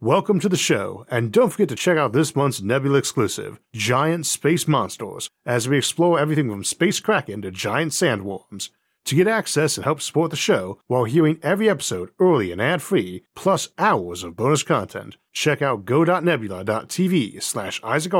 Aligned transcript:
Welcome 0.00 0.38
to 0.40 0.48
the 0.48 0.56
show, 0.56 1.04
and 1.10 1.32
don't 1.32 1.50
forget 1.50 1.68
to 1.70 1.74
check 1.74 1.98
out 1.98 2.12
this 2.12 2.36
month's 2.36 2.62
Nebula 2.62 2.98
exclusive, 2.98 3.58
Giant 3.74 4.26
Space 4.26 4.68
Monsters, 4.68 5.28
as 5.44 5.68
we 5.68 5.76
explore 5.76 6.20
everything 6.20 6.48
from 6.48 6.62
space 6.62 7.00
kraken 7.00 7.42
to 7.42 7.50
giant 7.50 7.90
sandworms. 7.90 8.68
To 9.06 9.16
get 9.16 9.26
access 9.26 9.76
and 9.76 9.82
help 9.82 10.00
support 10.00 10.30
the 10.30 10.36
show 10.36 10.78
while 10.86 11.02
hearing 11.02 11.40
every 11.42 11.68
episode 11.68 12.10
early 12.20 12.52
and 12.52 12.62
ad-free, 12.62 13.24
plus 13.34 13.70
hours 13.76 14.22
of 14.22 14.36
bonus 14.36 14.62
content, 14.62 15.16
check 15.32 15.62
out 15.62 15.84
go.nebula.tv 15.84 17.42
slash 17.42 17.80
Isaac 17.82 18.12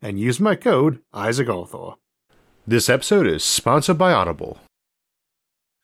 and 0.00 0.20
use 0.20 0.38
my 0.38 0.54
code 0.54 1.00
Isaac 1.12 1.48
Arthur. 1.48 1.94
This 2.68 2.88
episode 2.88 3.26
is 3.26 3.42
sponsored 3.42 3.98
by 3.98 4.12
Audible. 4.12 4.60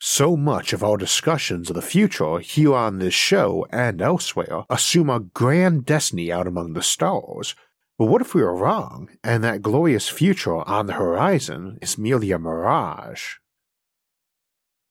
So 0.05 0.37
much 0.37 0.73
of 0.73 0.83
our 0.83 0.97
discussions 0.97 1.71
of 1.71 1.77
the 1.77 1.81
future 1.81 2.41
here 2.41 2.75
on 2.75 2.99
this 2.99 3.15
show 3.15 3.69
and 3.71 4.03
elsewhere 4.03 4.65
assume 4.69 5.09
a 5.09 5.21
grand 5.21 5.87
destiny 5.87 6.33
out 6.33 6.49
among 6.49 6.73
the 6.73 6.83
stars. 6.83 7.55
But 8.01 8.07
what 8.07 8.21
if 8.21 8.35
we 8.35 8.43
are 8.43 8.53
wrong, 8.53 9.11
and 9.23 9.45
that 9.45 9.63
glorious 9.63 10.09
future 10.09 10.57
on 10.57 10.87
the 10.87 10.95
horizon 10.95 11.79
is 11.81 11.99
merely 11.99 12.33
a 12.33 12.39
mirage? 12.41 13.37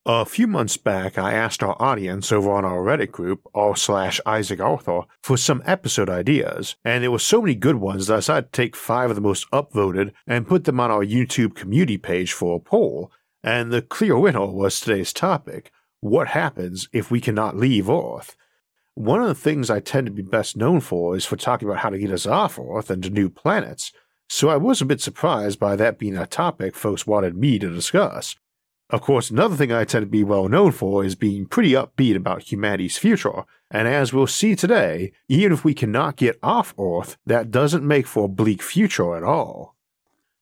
A 0.05 0.23
few 0.23 0.47
months 0.47 0.77
back, 0.77 1.17
I 1.17 1.33
asked 1.33 1.61
our 1.61 1.75
audience 1.81 2.31
over 2.31 2.49
on 2.49 2.63
our 2.63 2.80
Reddit 2.80 3.11
group, 3.11 3.41
r 3.53 3.75
slash 3.75 4.21
Isaac 4.25 4.61
Arthur, 4.61 5.02
for 5.21 5.35
some 5.35 5.61
episode 5.66 6.09
ideas, 6.09 6.77
and 6.85 7.03
there 7.03 7.11
were 7.11 7.19
so 7.19 7.41
many 7.41 7.55
good 7.55 7.75
ones 7.75 8.07
that 8.07 8.13
I 8.13 8.17
decided 8.19 8.53
to 8.53 8.57
take 8.57 8.77
five 8.77 9.09
of 9.09 9.17
the 9.17 9.21
most 9.21 9.52
upvoted 9.52 10.13
and 10.25 10.47
put 10.47 10.63
them 10.63 10.80
on 10.80 10.89
our 10.89 11.03
YouTube 11.03 11.53
community 11.53 11.97
page 11.97 12.31
for 12.31 12.55
a 12.55 12.59
poll, 12.61 13.11
and 13.44 13.72
the 13.72 13.81
clear 13.81 14.18
winner 14.18 14.45
was 14.45 14.80
today's 14.80 15.13
topic 15.13 15.72
what 16.02 16.30
happens 16.30 16.90
if 16.91 17.12
we 17.12 17.22
cannot 17.22 17.55
leave 17.55 17.88
Earth? 17.88 18.36
One 18.95 19.22
of 19.22 19.27
the 19.27 19.36
things 19.36 19.70
I 19.70 19.80
tend 19.80 20.08
to 20.08 20.12
be 20.12 20.23
best 20.23 20.58
known 20.58 20.81
for 20.81 21.16
is 21.16 21.26
for 21.26 21.36
talking 21.36 21.67
about 21.67 21.81
how 21.81 21.91
to 21.91 22.00
get 22.00 22.12
us 22.12 22.26
off 22.26 22.59
Earth 22.59 22.90
and 22.90 23.04
to 23.04 23.09
new 23.12 23.30
planets, 23.30 23.91
so 24.28 24.50
I 24.50 24.58
was 24.58 24.81
a 24.81 24.86
bit 24.86 25.00
surprised 25.00 25.59
by 25.59 25.75
that 25.75 26.00
being 26.00 26.17
a 26.17 26.25
topic 26.25 26.75
folks 26.75 27.06
wanted 27.06 27.38
me 27.38 27.59
to 27.59 27.70
discuss. 27.70 28.36
Of 28.89 29.02
course, 29.02 29.30
another 29.30 29.55
thing 29.55 29.72
I 29.72 29.86
tend 29.86 30.03
to 30.03 30.09
be 30.09 30.23
well 30.23 30.50
known 30.50 30.72
for 30.72 31.05
is 31.05 31.16
being 31.16 31.45
pretty 31.45 31.72
upbeat 31.72 32.16
about 32.16 32.52
humanity's 32.52 32.98
future, 32.98 33.44
and 33.70 33.88
as 33.88 34.11
we'll 34.11 34.28
see 34.28 34.55
today, 34.55 35.14
even 35.30 35.53
if 35.53 35.64
we 35.64 35.73
cannot 35.73 36.17
get 36.17 36.39
off 36.42 36.73
Earth, 36.80 37.16
that 37.26 37.52
doesn't 37.52 37.88
make 37.88 38.08
for 38.08 38.26
a 38.26 38.28
bleak 38.28 38.64
future 38.64 39.16
at 39.16 39.23
all. 39.23 39.70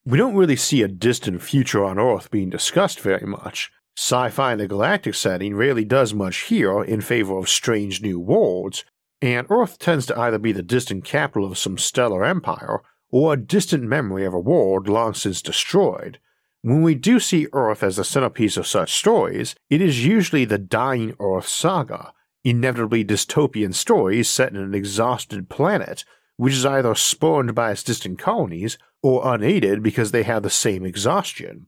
We 0.10 0.18
don't 0.18 0.36
really 0.36 0.56
see 0.56 0.82
a 0.82 0.88
distant 0.88 1.44
future 1.44 1.86
on 1.86 2.00
Earth 2.00 2.32
being 2.32 2.50
discussed 2.50 3.00
very 3.00 3.28
much. 3.28 3.72
Sci 3.96 4.30
fi 4.30 4.54
in 4.54 4.58
the 4.58 4.68
galactic 4.68 5.14
setting 5.14 5.56
rarely 5.56 5.86
does 5.86 6.16
much 6.16 6.48
here 6.48 6.84
in 6.84 7.02
favor 7.02 7.38
of 7.38 7.48
strange 7.48 8.02
new 8.02 8.20
worlds, 8.20 8.84
and 9.22 9.46
Earth 9.52 9.78
tends 9.78 10.08
to 10.08 10.20
either 10.20 10.40
be 10.40 10.52
the 10.52 10.64
distant 10.64 11.06
capital 11.06 11.46
of 11.46 11.60
some 11.60 11.78
stellar 11.78 12.26
empire 12.26 12.82
or 13.12 13.34
a 13.34 13.38
distant 13.38 13.84
memory 13.84 14.26
of 14.26 14.34
a 14.34 14.40
world 14.40 14.90
long 14.90 15.14
since 15.14 15.44
destroyed. 15.44 16.18
When 16.64 16.82
we 16.82 16.96
do 16.96 17.20
see 17.20 17.46
Earth 17.54 17.84
as 17.84 17.98
the 17.98 18.04
centerpiece 18.04 18.58
of 18.58 18.66
such 18.66 18.92
stories, 18.92 19.54
it 19.70 19.80
is 19.80 20.08
usually 20.08 20.44
the 20.44 20.58
Dying 20.58 21.16
Earth 21.20 21.48
saga, 21.48 22.14
inevitably 22.44 23.06
dystopian 23.06 23.76
stories 23.76 24.28
set 24.28 24.54
in 24.54 24.58
an 24.58 24.74
exhausted 24.74 25.50
planet, 25.50 26.04
which 26.40 26.54
is 26.54 26.66
either 26.66 26.96
spurned 26.96 27.54
by 27.54 27.70
its 27.70 27.84
distant 27.84 28.18
colonies 28.18 28.78
or 29.04 29.34
unaided 29.34 29.84
because 29.84 30.12
they 30.12 30.24
have 30.24 30.42
the 30.42 30.50
same 30.50 30.86
exhaustion. 30.86 31.68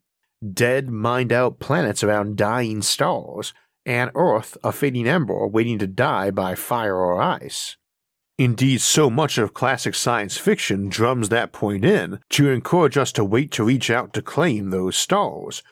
Dead, 0.54 0.90
mined 0.90 1.34
out 1.34 1.60
planets 1.60 2.06
around 2.06 2.38
dying 2.38 2.82
stars, 2.82 3.54
and 3.86 4.10
Earth 4.16 4.58
a 4.64 4.72
fading 4.72 5.10
ember 5.10 5.46
waiting 5.46 5.78
to 5.78 5.88
die 5.88 6.32
by 6.32 6.56
fire 6.56 6.96
or 6.96 7.22
ice. 7.22 7.76
Indeed, 8.38 8.80
so 8.80 9.10
much 9.10 9.38
of 9.38 9.54
classic 9.54 9.94
science 9.94 10.38
fiction 10.38 10.88
drums 10.88 11.28
that 11.28 11.52
point 11.52 11.84
in 11.84 12.20
to 12.30 12.50
encourage 12.50 12.98
us 12.98 13.12
to 13.12 13.26
wait 13.26 13.52
to 13.52 13.66
reach 13.66 13.90
out 13.90 14.14
to 14.14 14.22
claim 14.22 14.70
those 14.70 14.96
stars. 14.96 15.64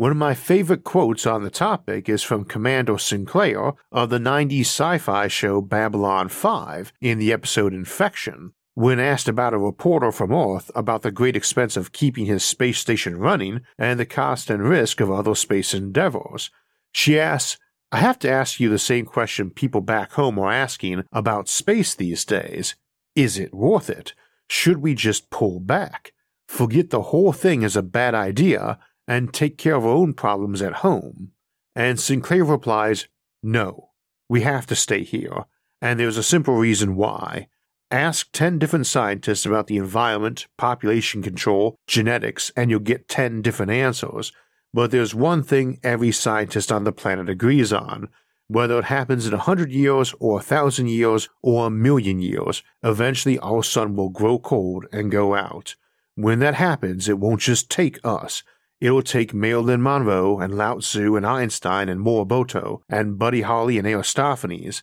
One 0.00 0.12
of 0.12 0.16
my 0.16 0.32
favorite 0.32 0.82
quotes 0.82 1.26
on 1.26 1.42
the 1.42 1.50
topic 1.50 2.08
is 2.08 2.22
from 2.22 2.46
Commander 2.46 2.96
Sinclair 2.96 3.74
of 3.92 4.08
the 4.08 4.16
90s 4.16 4.60
sci 4.60 4.96
fi 4.96 5.28
show 5.28 5.60
Babylon 5.60 6.30
5 6.30 6.94
in 7.02 7.18
the 7.18 7.34
episode 7.34 7.74
Infection, 7.74 8.54
when 8.72 8.98
asked 8.98 9.28
about 9.28 9.52
a 9.52 9.58
reporter 9.58 10.10
from 10.10 10.32
Earth 10.32 10.70
about 10.74 11.02
the 11.02 11.10
great 11.10 11.36
expense 11.36 11.76
of 11.76 11.92
keeping 11.92 12.24
his 12.24 12.42
space 12.42 12.78
station 12.78 13.18
running 13.18 13.60
and 13.76 14.00
the 14.00 14.06
cost 14.06 14.48
and 14.48 14.66
risk 14.66 15.02
of 15.02 15.10
other 15.10 15.34
space 15.34 15.74
endeavors, 15.74 16.48
she 16.92 17.20
asks, 17.20 17.58
I 17.92 17.98
have 17.98 18.18
to 18.20 18.30
ask 18.30 18.58
you 18.58 18.70
the 18.70 18.78
same 18.78 19.04
question 19.04 19.50
people 19.50 19.82
back 19.82 20.12
home 20.12 20.38
are 20.38 20.50
asking 20.50 21.04
about 21.12 21.46
space 21.46 21.94
these 21.94 22.24
days. 22.24 22.74
Is 23.14 23.38
it 23.38 23.52
worth 23.52 23.90
it? 23.90 24.14
Should 24.48 24.78
we 24.78 24.94
just 24.94 25.28
pull 25.28 25.60
back? 25.60 26.14
Forget 26.48 26.88
the 26.88 27.02
whole 27.02 27.32
thing 27.32 27.62
as 27.62 27.76
a 27.76 27.82
bad 27.82 28.14
idea 28.14 28.78
and 29.10 29.34
take 29.34 29.58
care 29.58 29.74
of 29.74 29.84
our 29.84 29.90
own 29.90 30.14
problems 30.14 30.62
at 30.62 30.84
home? 30.86 31.32
And 31.74 31.98
Sinclair 31.98 32.44
replies, 32.44 33.08
No, 33.42 33.90
we 34.28 34.42
have 34.42 34.66
to 34.68 34.76
stay 34.76 35.02
here, 35.02 35.46
and 35.82 35.98
there's 35.98 36.16
a 36.16 36.22
simple 36.22 36.54
reason 36.54 36.94
why. 36.94 37.48
Ask 37.90 38.30
10 38.30 38.60
different 38.60 38.86
scientists 38.86 39.44
about 39.44 39.66
the 39.66 39.78
environment, 39.78 40.46
population 40.56 41.22
control, 41.24 41.76
genetics, 41.88 42.52
and 42.54 42.70
you'll 42.70 42.78
get 42.78 43.08
10 43.08 43.42
different 43.42 43.72
answers. 43.72 44.30
But 44.72 44.92
there's 44.92 45.12
one 45.12 45.42
thing 45.42 45.80
every 45.82 46.12
scientist 46.12 46.70
on 46.70 46.84
the 46.84 46.92
planet 46.92 47.28
agrees 47.28 47.72
on. 47.72 48.10
Whether 48.46 48.78
it 48.78 48.84
happens 48.84 49.26
in 49.26 49.34
a 49.34 49.38
hundred 49.38 49.72
years, 49.72 50.14
or 50.20 50.38
a 50.38 50.42
thousand 50.42 50.88
years, 50.90 51.28
or 51.42 51.66
a 51.66 51.70
million 51.70 52.20
years, 52.20 52.62
eventually 52.84 53.40
our 53.40 53.64
sun 53.64 53.96
will 53.96 54.10
grow 54.10 54.38
cold 54.38 54.86
and 54.92 55.10
go 55.10 55.34
out. 55.34 55.74
When 56.14 56.38
that 56.38 56.54
happens, 56.54 57.08
it 57.08 57.18
won't 57.18 57.40
just 57.40 57.70
take 57.70 57.98
us. 58.04 58.44
It'll 58.80 59.02
take 59.02 59.34
Marilyn 59.34 59.82
Monroe 59.82 60.38
and 60.38 60.56
Lao 60.56 60.78
Tzu 60.78 61.14
and 61.16 61.26
Einstein 61.26 61.88
and 61.88 62.00
Morimoto 62.00 62.80
and 62.88 63.18
Buddy 63.18 63.42
Holly 63.42 63.76
and 63.76 63.86
Aristophanes. 63.86 64.82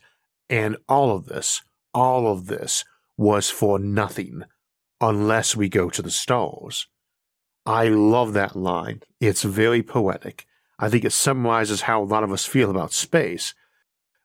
And 0.49 0.77
all 0.87 1.15
of 1.15 1.25
this, 1.25 1.63
all 1.93 2.31
of 2.31 2.45
this, 2.45 2.85
was 3.17 3.49
for 3.49 3.79
nothing 3.79 4.43
unless 5.01 5.55
we 5.55 5.67
go 5.67 5.89
to 5.89 6.01
the 6.01 6.11
stars. 6.11 6.87
I 7.65 7.89
love 7.89 8.33
that 8.33 8.55
line. 8.55 9.01
It's 9.19 9.43
very 9.43 9.83
poetic. 9.83 10.45
I 10.79 10.89
think 10.89 11.03
it 11.03 11.11
summarizes 11.11 11.81
how 11.81 12.01
a 12.01 12.05
lot 12.05 12.23
of 12.23 12.31
us 12.31 12.45
feel 12.45 12.69
about 12.69 12.93
space. 12.93 13.55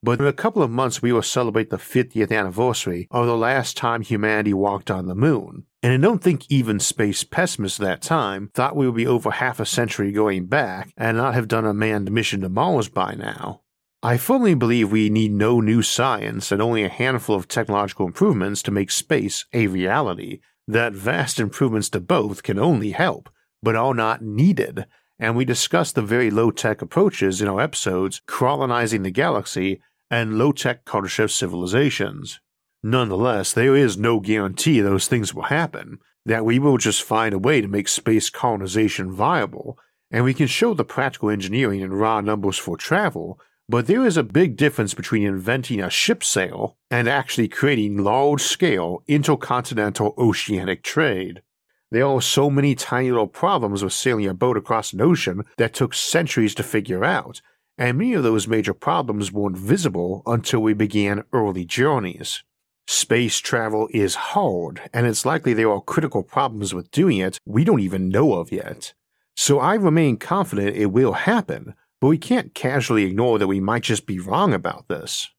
But 0.05 0.19
in 0.19 0.27
a 0.27 0.33
couple 0.33 0.63
of 0.63 0.71
months, 0.71 1.01
we 1.01 1.13
will 1.13 1.23
celebrate 1.23 1.71
the 1.71 1.77
50th 1.77 2.37
anniversary 2.37 3.07
of 3.13 3.27
the 3.27 3.37
last 3.37 3.77
time 3.77 4.03
humanity 4.03 4.53
walked 4.53 4.91
on 4.91 5.07
the 5.07 5.15
moon. 5.15 5.65
And 5.81 5.93
I 5.93 5.97
don't 5.97 6.23
think 6.23 6.51
even 6.51 6.81
space 6.81 7.23
pessimists 7.23 7.79
at 7.79 7.85
that 7.85 8.03
time 8.03 8.51
thought 8.53 8.75
we 8.75 8.87
would 8.87 8.97
be 8.97 9.07
over 9.07 9.31
half 9.31 9.61
a 9.61 9.67
century 9.67 10.11
going 10.11 10.47
back 10.47 10.93
and 10.97 11.17
not 11.17 11.35
have 11.35 11.47
done 11.47 11.65
a 11.65 11.73
manned 11.73 12.11
mission 12.11 12.41
to 12.41 12.49
Mars 12.49 12.89
by 12.89 13.15
now. 13.15 13.61
I 14.03 14.17
firmly 14.17 14.55
believe 14.55 14.91
we 14.91 15.09
need 15.09 15.31
no 15.31 15.61
new 15.61 15.83
science 15.83 16.51
and 16.51 16.61
only 16.61 16.83
a 16.83 16.89
handful 16.89 17.37
of 17.37 17.47
technological 17.47 18.07
improvements 18.07 18.61
to 18.63 18.73
make 18.73 18.91
space 18.91 19.45
a 19.53 19.69
reality, 19.69 20.41
that 20.67 20.93
vast 20.93 21.39
improvements 21.39 21.89
to 21.91 22.01
both 22.01 22.43
can 22.43 22.59
only 22.59 22.91
help, 22.91 23.31
but 23.63 23.77
are 23.77 23.95
not 23.95 24.21
needed, 24.21 24.87
and 25.21 25.37
we 25.37 25.45
discussed 25.45 25.95
the 25.95 26.03
very 26.03 26.33
low 26.33 26.51
tech 26.51 26.83
approaches 26.83 27.41
in 27.41 27.47
our 27.47 27.61
episodes 27.61 28.21
Colonizing 28.27 29.05
the 29.05 29.11
Galaxy 29.13 29.81
and 30.13 30.39
Low 30.39 30.53
Tech 30.53 30.85
Culture 30.85 31.27
Civilizations. 31.27 32.39
Nonetheless, 32.85 33.53
there 33.53 33.75
is 33.75 33.99
no 33.99 34.21
guarantee 34.21 34.81
those 34.81 35.09
things 35.09 35.35
will 35.35 35.43
happen, 35.43 35.99
that 36.25 36.45
we 36.45 36.61
will 36.61 36.79
just 36.79 37.03
find 37.03 37.35
a 37.35 37.39
way 37.39 37.61
to 37.61 37.67
make 37.67 37.89
space 37.89 38.31
colonization 38.31 39.11
viable, 39.11 39.77
and 40.13 40.23
we 40.23 40.35
can 40.35 40.47
show 40.47 40.75
the 40.75 40.85
practical 40.85 41.31
engineering 41.31 41.83
and 41.83 41.99
raw 41.99 42.21
numbers 42.21 42.59
for 42.59 42.77
travel 42.77 43.41
but 43.69 43.87
there 43.87 44.05
is 44.05 44.19
a 44.19 44.23
big 44.23 44.57
difference 44.57 44.93
between 44.93 45.27
inventing 45.27 45.81
a 45.81 45.89
ship 45.89 46.23
sail 46.23 46.77
and 46.91 47.09
actually 47.09 47.49
creating 47.49 47.97
large 47.97 48.43
scale 48.43 49.03
intercontinental 49.07 50.15
oceanic 50.19 50.83
trade. 50.83 51.41
There 51.91 52.07
are 52.07 52.21
so 52.21 52.51
many 52.51 52.75
tiny 52.75 53.11
little 53.11 53.29
problems 53.29 53.83
with 53.83 53.93
sailing 53.93 54.27
a 54.27 54.35
boat 54.35 54.59
across 54.59 54.93
an 54.93 55.01
ocean 55.01 55.45
that 55.59 55.75
took 55.75 55.95
centuries 55.95 56.55
to 56.57 56.63
figure 56.63 57.05
out, 57.05 57.41
and 57.79 57.99
many 57.99 58.15
of 58.15 58.23
those 58.23 58.49
major 58.49 58.75
problems 58.75 59.33
weren't 59.33 59.57
visible 59.57 60.23
until 60.27 60.61
we 60.61 60.75
began 60.75 61.25
early 61.33 61.65
journeys. 61.65 62.43
Space 62.87 63.39
travel 63.39 63.89
is 63.93 64.15
hard, 64.15 64.83
and 64.93 65.07
it's 65.07 65.25
likely 65.25 65.55
there 65.55 65.71
are 65.71 65.81
critical 65.81 66.23
problems 66.23 66.75
with 66.75 66.91
doing 66.91 67.19
it 67.19 67.39
we 67.47 67.65
don't 67.65 67.81
even 67.81 68.09
know 68.09 68.35
of 68.35 68.53
yet. 68.53 68.93
So 69.37 69.61
I 69.61 69.75
remain 69.75 70.17
confident 70.17 70.77
it 70.77 70.87
will 70.87 71.13
happen, 71.13 71.75
but 72.01 72.09
we 72.09 72.19
can't 72.19 72.55
casually 72.55 73.05
ignore 73.05 73.39
that 73.39 73.47
we 73.47 73.61
might 73.61 73.83
just 73.83 74.07
be 74.07 74.19
wrong 74.19 74.53
about 74.53 74.89
this. 74.89 75.31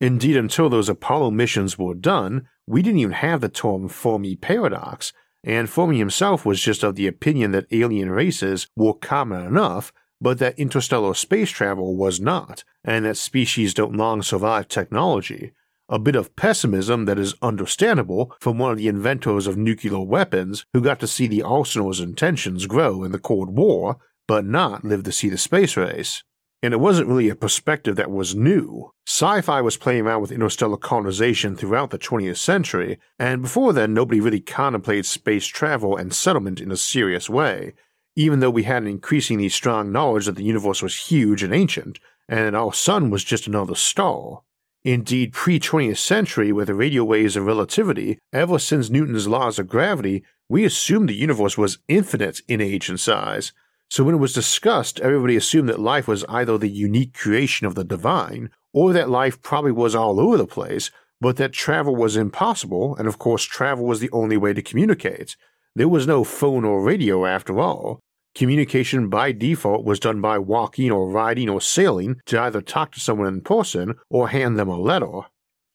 Indeed, 0.00 0.36
until 0.36 0.68
those 0.68 0.88
Apollo 0.88 1.32
missions 1.32 1.78
were 1.78 1.94
done, 1.94 2.48
we 2.66 2.82
didn't 2.82 3.00
even 3.00 3.12
have 3.12 3.40
the 3.40 3.48
term 3.48 3.88
Fermi 3.88 4.36
paradox, 4.36 5.12
and 5.42 5.68
Fermi 5.68 5.98
himself 5.98 6.46
was 6.46 6.60
just 6.60 6.82
of 6.82 6.94
the 6.94 7.06
opinion 7.06 7.52
that 7.52 7.66
alien 7.70 8.10
races 8.10 8.68
were 8.76 8.94
common 8.94 9.46
enough, 9.46 9.92
but 10.20 10.38
that 10.38 10.58
interstellar 10.58 11.14
space 11.14 11.50
travel 11.50 11.96
was 11.96 12.20
not, 12.20 12.64
and 12.84 13.04
that 13.04 13.16
species 13.16 13.74
don't 13.74 13.96
long 13.96 14.22
survive 14.22 14.68
technology. 14.68 15.52
a 15.90 15.98
bit 15.98 16.14
of 16.14 16.34
pessimism 16.36 17.04
that 17.04 17.18
is 17.18 17.34
understandable 17.42 18.32
from 18.40 18.58
one 18.58 18.70
of 18.70 18.78
the 18.78 18.88
inventors 18.88 19.46
of 19.48 19.56
nuclear 19.56 20.00
weapons 20.00 20.64
who 20.72 20.80
got 20.80 21.00
to 21.00 21.06
see 21.06 21.26
the 21.26 21.42
arsenal's 21.42 22.00
intentions 22.00 22.66
grow 22.66 23.02
in 23.02 23.10
the 23.10 23.18
Cold 23.18 23.50
War, 23.50 23.98
but 24.28 24.44
not 24.44 24.84
live 24.84 25.02
to 25.02 25.12
see 25.12 25.28
the 25.28 25.36
space 25.36 25.76
race. 25.76 26.22
And 26.62 26.72
it 26.72 26.76
wasn't 26.78 27.08
really 27.08 27.28
a 27.28 27.34
perspective 27.34 27.96
that 27.96 28.10
was 28.10 28.36
new. 28.36 28.92
Sci 29.06 29.40
fi 29.40 29.60
was 29.62 29.78
playing 29.78 30.02
around 30.02 30.20
with 30.20 30.30
interstellar 30.30 30.76
colonization 30.76 31.56
throughout 31.56 31.90
the 31.90 31.98
20th 31.98 32.36
century, 32.36 32.98
and 33.18 33.42
before 33.42 33.72
then, 33.72 33.92
nobody 33.92 34.20
really 34.20 34.40
contemplated 34.40 35.06
space 35.06 35.46
travel 35.46 35.96
and 35.96 36.14
settlement 36.14 36.60
in 36.60 36.70
a 36.70 36.76
serious 36.76 37.28
way, 37.28 37.72
even 38.20 38.40
though 38.40 38.50
we 38.50 38.64
had 38.64 38.82
an 38.82 38.88
increasingly 38.88 39.48
strong 39.48 39.90
knowledge 39.90 40.26
that 40.26 40.36
the 40.36 40.44
universe 40.44 40.82
was 40.82 41.08
huge 41.08 41.42
and 41.42 41.54
ancient, 41.54 41.98
and 42.28 42.54
our 42.54 42.72
sun 42.72 43.08
was 43.08 43.24
just 43.24 43.46
another 43.46 43.74
star. 43.74 44.42
Indeed, 44.84 45.32
pre 45.32 45.58
20th 45.58 45.96
century, 45.96 46.52
with 46.52 46.66
the 46.66 46.74
radio 46.74 47.02
waves 47.02 47.34
of 47.34 47.46
relativity, 47.46 48.18
ever 48.30 48.58
since 48.58 48.90
Newton's 48.90 49.26
laws 49.26 49.58
of 49.58 49.68
gravity, 49.68 50.22
we 50.50 50.66
assumed 50.66 51.08
the 51.08 51.14
universe 51.14 51.56
was 51.56 51.78
infinite 51.88 52.42
in 52.46 52.60
age 52.60 52.90
and 52.90 53.00
size. 53.00 53.52
So 53.88 54.04
when 54.04 54.16
it 54.16 54.18
was 54.18 54.34
discussed, 54.34 55.00
everybody 55.00 55.34
assumed 55.34 55.70
that 55.70 55.80
life 55.80 56.06
was 56.06 56.24
either 56.28 56.58
the 56.58 56.68
unique 56.68 57.14
creation 57.14 57.66
of 57.66 57.74
the 57.74 57.84
divine, 57.84 58.50
or 58.74 58.92
that 58.92 59.08
life 59.08 59.40
probably 59.40 59.72
was 59.72 59.94
all 59.94 60.20
over 60.20 60.36
the 60.36 60.46
place, 60.46 60.90
but 61.22 61.36
that 61.38 61.52
travel 61.52 61.96
was 61.96 62.16
impossible, 62.16 62.96
and 62.96 63.08
of 63.08 63.18
course, 63.18 63.44
travel 63.44 63.86
was 63.86 64.00
the 64.00 64.10
only 64.12 64.36
way 64.36 64.52
to 64.52 64.62
communicate. 64.62 65.36
There 65.74 65.88
was 65.88 66.06
no 66.06 66.22
phone 66.24 66.64
or 66.64 66.82
radio 66.82 67.24
after 67.26 67.58
all. 67.60 68.00
Communication 68.34 69.08
by 69.08 69.32
default 69.32 69.84
was 69.84 69.98
done 69.98 70.20
by 70.20 70.38
walking 70.38 70.90
or 70.90 71.10
riding 71.10 71.48
or 71.48 71.60
sailing 71.60 72.20
to 72.26 72.40
either 72.40 72.60
talk 72.60 72.92
to 72.92 73.00
someone 73.00 73.26
in 73.26 73.40
person 73.40 73.96
or 74.08 74.28
hand 74.28 74.58
them 74.58 74.68
a 74.68 74.78
letter. 74.78 75.22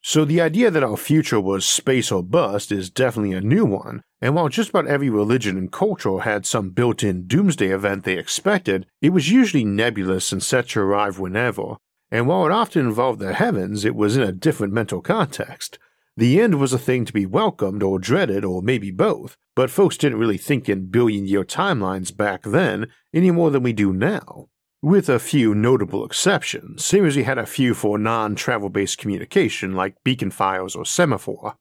So 0.01 0.23
the 0.23 0.39
idea 0.39 0.69
that 0.69 0.83
our 0.83 0.97
future 0.97 1.39
was 1.39 1.65
space 1.65 2.11
or 2.11 2.23
bust 2.23 2.71
is 2.71 2.91
definitely 2.91 3.35
a 3.35 3.41
new 3.41 3.65
one, 3.65 4.03
and 4.21 4.35
while 4.35 4.49
just 4.49 4.69
about 4.69 4.87
every 4.87 5.09
religion 5.09 5.57
and 5.57 5.71
culture 5.71 6.19
had 6.19 6.45
some 6.45 6.69
built 6.69 7.03
in 7.03 7.25
doomsday 7.25 7.69
event 7.69 8.03
they 8.03 8.17
expected, 8.17 8.85
it 9.01 9.09
was 9.09 9.31
usually 9.31 9.65
nebulous 9.65 10.31
and 10.31 10.43
set 10.43 10.69
to 10.69 10.79
arrive 10.79 11.17
whenever, 11.17 11.77
and 12.11 12.27
while 12.27 12.45
it 12.45 12.51
often 12.51 12.85
involved 12.85 13.19
the 13.19 13.33
heavens, 13.33 13.83
it 13.83 13.95
was 13.95 14.15
in 14.15 14.21
a 14.21 14.31
different 14.31 14.71
mental 14.71 15.01
context. 15.01 15.79
The 16.17 16.39
end 16.39 16.55
was 16.55 16.71
a 16.71 16.79
thing 16.79 17.03
to 17.05 17.13
be 17.13 17.25
welcomed 17.25 17.83
or 17.83 17.99
dreaded, 17.99 18.45
or 18.45 18.61
maybe 18.61 18.89
both, 18.89 19.35
but 19.53 19.69
folks 19.69 19.97
didn't 19.97 20.17
really 20.17 20.37
think 20.37 20.69
in 20.69 20.85
billion 20.85 21.25
year 21.25 21.43
timelines 21.43 22.15
back 22.15 22.43
then 22.43 22.87
any 23.13 23.31
more 23.31 23.51
than 23.51 23.63
we 23.63 23.73
do 23.73 23.91
now. 23.91 24.47
With 24.81 25.09
a 25.09 25.19
few 25.19 25.53
notable 25.53 26.05
exceptions, 26.05 26.85
same 26.85 27.05
as 27.05 27.17
we 27.17 27.23
had 27.23 27.37
a 27.37 27.45
few 27.45 27.73
for 27.73 27.97
non 27.97 28.35
travel 28.35 28.69
based 28.69 28.97
communication 28.97 29.73
like 29.73 30.03
beacon 30.05 30.31
fires 30.31 30.73
or 30.73 30.85
semaphore. 30.85 31.55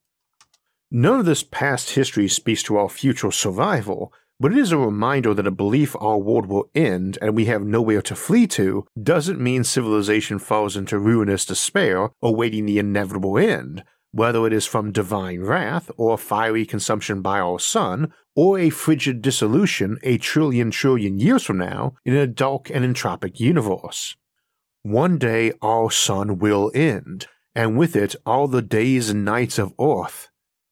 None 0.89 1.19
of 1.19 1.27
this 1.27 1.43
past 1.43 1.91
history 1.91 2.29
speaks 2.29 2.63
to 2.65 2.77
our 2.77 2.89
future 2.89 3.33
survival, 3.33 4.13
but 4.39 4.53
it 4.53 4.59
is 4.59 4.71
a 4.71 4.79
reminder 4.79 5.35
that 5.35 5.47
a 5.47 5.51
belief 5.51 5.97
our 5.99 6.19
world 6.19 6.47
will 6.47 6.71
end 6.77 7.19
and 7.21 7.35
we 7.35 7.47
have 7.47 7.63
nowhere 7.65 8.03
to 8.03 8.15
flee 8.15 8.47
to 8.49 8.87
doesn't 9.03 9.41
mean 9.41 9.65
civilization 9.65 10.39
falls 10.39 10.77
into 10.77 10.99
ruinous 10.99 11.45
despair 11.45 12.11
awaiting 12.23 12.67
the 12.67 12.79
inevitable 12.79 13.39
end, 13.39 13.83
whether 14.15 14.47
it 14.47 14.53
is 14.53 14.65
from 14.65 14.93
divine 14.93 15.41
wrath 15.41 15.91
or 15.97 16.17
fiery 16.17 16.65
consumption 16.65 17.21
by 17.21 17.41
our 17.41 17.59
sun, 17.59 18.13
or 18.37 18.59
a 18.59 18.71
frigid 18.71 19.21
dissolution 19.21 19.99
a 20.05 20.19
trillion 20.19 20.71
trillion 20.71 21.19
years 21.19 21.43
from 21.43 21.59
now 21.59 21.95
in 22.05 22.15
a 22.15 22.27
dark 22.27 22.71
and 22.71 22.85
entropic 22.85 23.41
universe. 23.41 24.17
One 24.83 25.19
day 25.19 25.53
our 25.61 25.91
sun 25.91 26.39
will 26.39 26.71
end, 26.75 27.27
and 27.55 27.77
with 27.77 27.97
it 27.97 28.15
all 28.25 28.47
the 28.47 28.63
days 28.63 29.11
and 29.11 29.25
nights 29.25 29.59
of 29.59 29.75
Earth. 29.81 30.29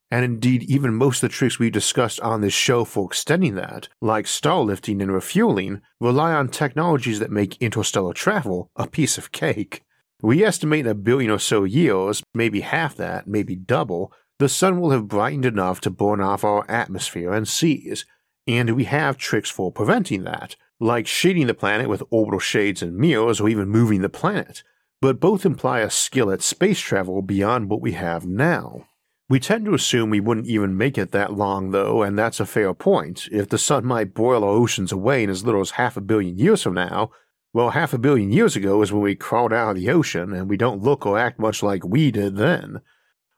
And 0.08 0.24
indeed, 0.24 0.62
even 0.64 0.94
most 0.94 1.22
of 1.22 1.30
the 1.30 1.34
tricks 1.34 1.58
we've 1.58 1.72
discussed 1.72 2.20
on 2.20 2.42
this 2.42 2.52
show 2.52 2.84
for 2.84 3.06
extending 3.06 3.54
that, 3.54 3.88
like 4.00 4.26
starlifting 4.26 5.00
and 5.00 5.10
refueling, 5.10 5.80
rely 6.00 6.32
on 6.34 6.48
technologies 6.48 7.18
that 7.18 7.30
make 7.30 7.60
interstellar 7.62 8.12
travel 8.12 8.70
a 8.76 8.86
piece 8.86 9.16
of 9.18 9.32
cake. 9.32 9.82
We 10.22 10.44
estimate 10.44 10.86
in 10.86 10.92
a 10.92 10.94
billion 10.94 11.32
or 11.32 11.40
so 11.40 11.64
years, 11.64 12.22
maybe 12.32 12.60
half 12.60 12.94
that, 12.94 13.26
maybe 13.26 13.56
double, 13.56 14.12
the 14.38 14.48
sun 14.48 14.80
will 14.80 14.90
have 14.90 15.08
brightened 15.08 15.44
enough 15.44 15.80
to 15.80 15.90
burn 15.90 16.20
off 16.20 16.44
our 16.44 16.64
atmosphere 16.70 17.32
and 17.32 17.46
seas, 17.46 18.06
and 18.46 18.70
we 18.76 18.84
have 18.84 19.16
tricks 19.16 19.50
for 19.50 19.72
preventing 19.72 20.22
that, 20.22 20.54
like 20.78 21.08
shading 21.08 21.48
the 21.48 21.54
planet 21.54 21.88
with 21.88 22.04
orbital 22.10 22.38
shades 22.38 22.82
and 22.82 22.96
mirrors 22.96 23.40
or 23.40 23.48
even 23.48 23.68
moving 23.68 24.00
the 24.00 24.08
planet, 24.08 24.62
but 25.00 25.18
both 25.18 25.44
imply 25.44 25.80
a 25.80 25.90
skill 25.90 26.30
at 26.30 26.40
space 26.40 26.78
travel 26.78 27.20
beyond 27.20 27.68
what 27.68 27.80
we 27.80 27.92
have 27.92 28.24
now. 28.24 28.86
We 29.28 29.40
tend 29.40 29.64
to 29.64 29.74
assume 29.74 30.10
we 30.10 30.20
wouldn't 30.20 30.46
even 30.46 30.76
make 30.76 30.98
it 30.98 31.10
that 31.12 31.32
long, 31.32 31.70
though, 31.72 32.02
and 32.02 32.16
that's 32.16 32.38
a 32.38 32.46
fair 32.46 32.74
point. 32.74 33.28
If 33.32 33.48
the 33.48 33.58
sun 33.58 33.84
might 33.84 34.14
boil 34.14 34.44
our 34.44 34.50
oceans 34.50 34.92
away 34.92 35.24
in 35.24 35.30
as 35.30 35.44
little 35.44 35.62
as 35.62 35.72
half 35.72 35.96
a 35.96 36.00
billion 36.00 36.38
years 36.38 36.62
from 36.62 36.74
now, 36.74 37.10
well, 37.52 37.70
half 37.70 37.92
a 37.92 37.98
billion 37.98 38.30
years 38.30 38.56
ago 38.56 38.80
is 38.82 38.92
when 38.92 39.02
we 39.02 39.14
crawled 39.14 39.52
out 39.52 39.70
of 39.70 39.76
the 39.76 39.90
ocean, 39.90 40.32
and 40.32 40.48
we 40.48 40.56
don't 40.56 40.82
look 40.82 41.04
or 41.04 41.18
act 41.18 41.38
much 41.38 41.62
like 41.62 41.84
we 41.84 42.10
did 42.10 42.36
then. 42.36 42.80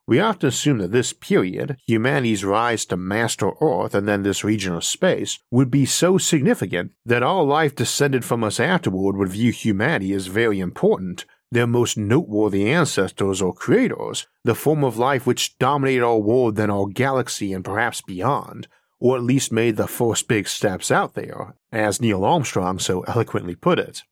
We 0.07 0.21
often 0.21 0.49
assume 0.49 0.79
that 0.79 0.93
this 0.93 1.15
period, 1.15 1.79
humanity's 1.87 2.45
rise 2.45 2.85
to 2.87 2.97
master 2.97 3.53
Earth 3.61 3.95
and 3.95 4.07
then 4.07 4.23
this 4.23 4.45
region 4.45 4.75
of 4.75 4.85
space, 4.85 5.39
would 5.51 5.71
be 5.71 5.87
so 5.87 6.19
significant 6.19 6.93
that 7.07 7.23
all 7.23 7.47
life 7.47 7.75
descended 7.75 8.25
from 8.25 8.45
us 8.45 8.61
afterward 8.61 9.17
would 9.17 9.31
view 9.31 9.51
humanity 9.51 10.13
as 10.13 10.27
very 10.27 10.61
important, 10.61 11.25
their 11.51 11.67
most 11.67 11.97
noteworthy 11.97 12.69
ancestors 12.71 13.41
or 13.41 13.55
creators, 13.55 14.27
the 14.45 14.55
form 14.55 14.85
of 14.85 14.99
life 14.99 15.27
which 15.27 15.59
dominated 15.59 16.05
our 16.05 16.19
world, 16.19 16.57
then 16.57 16.71
our 16.71 16.87
galaxy, 16.87 17.53
and 17.55 17.65
perhaps 17.65 18.03
beyond, 18.03 18.69
or 19.05 19.19
at 19.19 19.23
least 19.23 19.53
made 19.53 19.77
the 19.77 19.87
first 19.87 20.29
big 20.29 20.49
steps 20.49 20.91
out 20.91 21.13
there, 21.13 21.55
as 21.71 22.01
Neil 22.01 22.25
Armstrong 22.25 22.79
so 22.79 23.03
eloquently 23.03 23.55
put 23.55 23.79
it. 23.79 24.03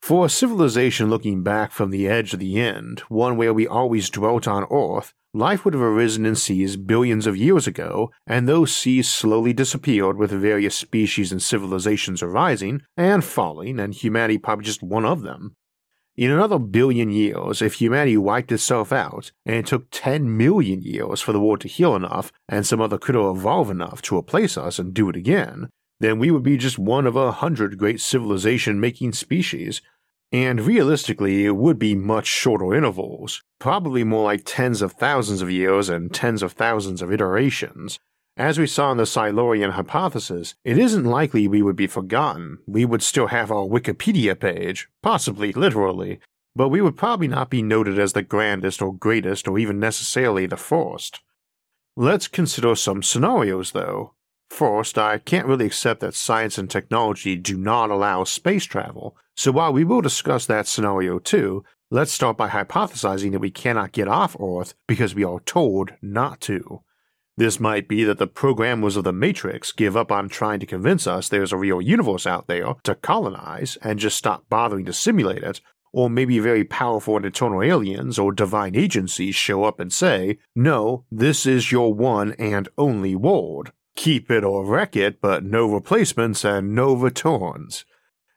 For 0.00 0.24
a 0.24 0.30
civilization 0.30 1.10
looking 1.10 1.42
back 1.42 1.72
from 1.72 1.90
the 1.90 2.08
edge 2.08 2.32
of 2.32 2.40
the 2.40 2.58
end, 2.58 3.00
one 3.10 3.36
where 3.36 3.52
we 3.52 3.66
always 3.66 4.08
dwelt 4.08 4.48
on 4.48 4.66
Earth, 4.70 5.12
life 5.34 5.66
would 5.66 5.74
have 5.74 5.82
arisen 5.82 6.24
in 6.24 6.36
seas 6.36 6.78
billions 6.78 7.26
of 7.26 7.36
years 7.36 7.66
ago, 7.66 8.10
and 8.26 8.48
those 8.48 8.74
seas 8.74 9.10
slowly 9.10 9.52
disappeared 9.52 10.16
with 10.16 10.30
various 10.30 10.74
species 10.74 11.32
and 11.32 11.42
civilizations 11.42 12.22
arising 12.22 12.80
and 12.96 13.22
falling, 13.22 13.78
and 13.78 13.92
humanity 13.92 14.38
probably 14.38 14.64
just 14.64 14.82
one 14.82 15.04
of 15.04 15.20
them. 15.20 15.54
In 16.16 16.30
another 16.30 16.58
billion 16.58 17.10
years, 17.10 17.62
if 17.62 17.74
humanity 17.74 18.16
wiped 18.16 18.52
itself 18.52 18.92
out, 18.92 19.32
and 19.46 19.56
it 19.56 19.66
took 19.66 19.86
10 19.90 20.36
million 20.36 20.82
years 20.82 21.20
for 21.20 21.32
the 21.32 21.40
world 21.40 21.60
to 21.62 21.68
heal 21.68 21.94
enough 21.94 22.32
and 22.48 22.66
some 22.66 22.80
other 22.80 22.98
critter 22.98 23.30
evolve 23.30 23.70
enough 23.70 24.02
to 24.02 24.18
replace 24.18 24.58
us 24.58 24.78
and 24.78 24.92
do 24.92 25.08
it 25.08 25.16
again, 25.16 25.70
then 26.00 26.18
we 26.18 26.30
would 26.30 26.42
be 26.42 26.56
just 26.56 26.78
one 26.78 27.06
of 27.06 27.14
a 27.14 27.30
hundred 27.30 27.78
great 27.78 28.00
civilization 28.00 28.80
making 28.80 29.12
species. 29.12 29.82
And 30.32 30.60
realistically, 30.60 31.44
it 31.44 31.56
would 31.56 31.78
be 31.78 31.94
much 31.94 32.26
shorter 32.26 32.74
intervals, 32.74 33.42
probably 33.58 34.04
more 34.04 34.24
like 34.24 34.42
tens 34.44 34.82
of 34.82 34.92
thousands 34.92 35.42
of 35.42 35.50
years 35.50 35.88
and 35.88 36.12
tens 36.12 36.42
of 36.42 36.52
thousands 36.52 37.02
of 37.02 37.12
iterations, 37.12 37.98
as 38.40 38.58
we 38.58 38.66
saw 38.66 38.90
in 38.90 38.96
the 38.96 39.04
Silurian 39.04 39.72
hypothesis, 39.72 40.54
it 40.64 40.78
isn't 40.78 41.04
likely 41.04 41.46
we 41.46 41.60
would 41.60 41.76
be 41.76 41.86
forgotten. 41.86 42.56
We 42.66 42.86
would 42.86 43.02
still 43.02 43.26
have 43.26 43.50
our 43.52 43.66
Wikipedia 43.66 44.40
page, 44.40 44.88
possibly 45.02 45.52
literally, 45.52 46.20
but 46.56 46.70
we 46.70 46.80
would 46.80 46.96
probably 46.96 47.28
not 47.28 47.50
be 47.50 47.62
noted 47.62 47.98
as 47.98 48.14
the 48.14 48.22
grandest 48.22 48.80
or 48.80 48.94
greatest 48.94 49.46
or 49.46 49.58
even 49.58 49.78
necessarily 49.78 50.46
the 50.46 50.56
first. 50.56 51.20
Let's 51.98 52.28
consider 52.28 52.74
some 52.76 53.02
scenarios, 53.02 53.72
though. 53.72 54.14
First, 54.48 54.96
I 54.96 55.18
can't 55.18 55.46
really 55.46 55.66
accept 55.66 56.00
that 56.00 56.14
science 56.14 56.56
and 56.56 56.70
technology 56.70 57.36
do 57.36 57.58
not 57.58 57.90
allow 57.90 58.24
space 58.24 58.64
travel, 58.64 59.18
so 59.36 59.52
while 59.52 59.74
we 59.74 59.84
will 59.84 60.00
discuss 60.00 60.46
that 60.46 60.66
scenario 60.66 61.18
too, 61.18 61.62
let's 61.90 62.10
start 62.10 62.38
by 62.38 62.48
hypothesizing 62.48 63.32
that 63.32 63.40
we 63.40 63.50
cannot 63.50 63.92
get 63.92 64.08
off 64.08 64.34
Earth 64.40 64.72
because 64.88 65.14
we 65.14 65.24
are 65.24 65.40
told 65.40 65.92
not 66.00 66.40
to. 66.40 66.80
This 67.40 67.58
might 67.58 67.88
be 67.88 68.04
that 68.04 68.18
the 68.18 68.26
programmers 68.26 68.98
of 68.98 69.04
the 69.04 69.14
Matrix 69.14 69.72
give 69.72 69.96
up 69.96 70.12
on 70.12 70.28
trying 70.28 70.60
to 70.60 70.66
convince 70.66 71.06
us 71.06 71.26
there's 71.26 71.54
a 71.54 71.56
real 71.56 71.80
universe 71.80 72.26
out 72.26 72.48
there 72.48 72.74
to 72.82 72.94
colonize 72.94 73.78
and 73.80 73.98
just 73.98 74.18
stop 74.18 74.46
bothering 74.50 74.84
to 74.84 74.92
simulate 74.92 75.42
it, 75.42 75.62
or 75.90 76.10
maybe 76.10 76.38
very 76.38 76.64
powerful 76.64 77.16
and 77.16 77.24
eternal 77.24 77.62
aliens 77.62 78.18
or 78.18 78.30
divine 78.30 78.76
agencies 78.76 79.34
show 79.34 79.64
up 79.64 79.80
and 79.80 79.90
say, 79.90 80.36
No, 80.54 81.06
this 81.10 81.46
is 81.46 81.72
your 81.72 81.94
one 81.94 82.34
and 82.34 82.68
only 82.76 83.16
world. 83.16 83.72
Keep 83.96 84.30
it 84.30 84.44
or 84.44 84.66
wreck 84.66 84.94
it, 84.94 85.22
but 85.22 85.42
no 85.42 85.64
replacements 85.64 86.44
and 86.44 86.74
no 86.74 86.92
returns. 86.92 87.86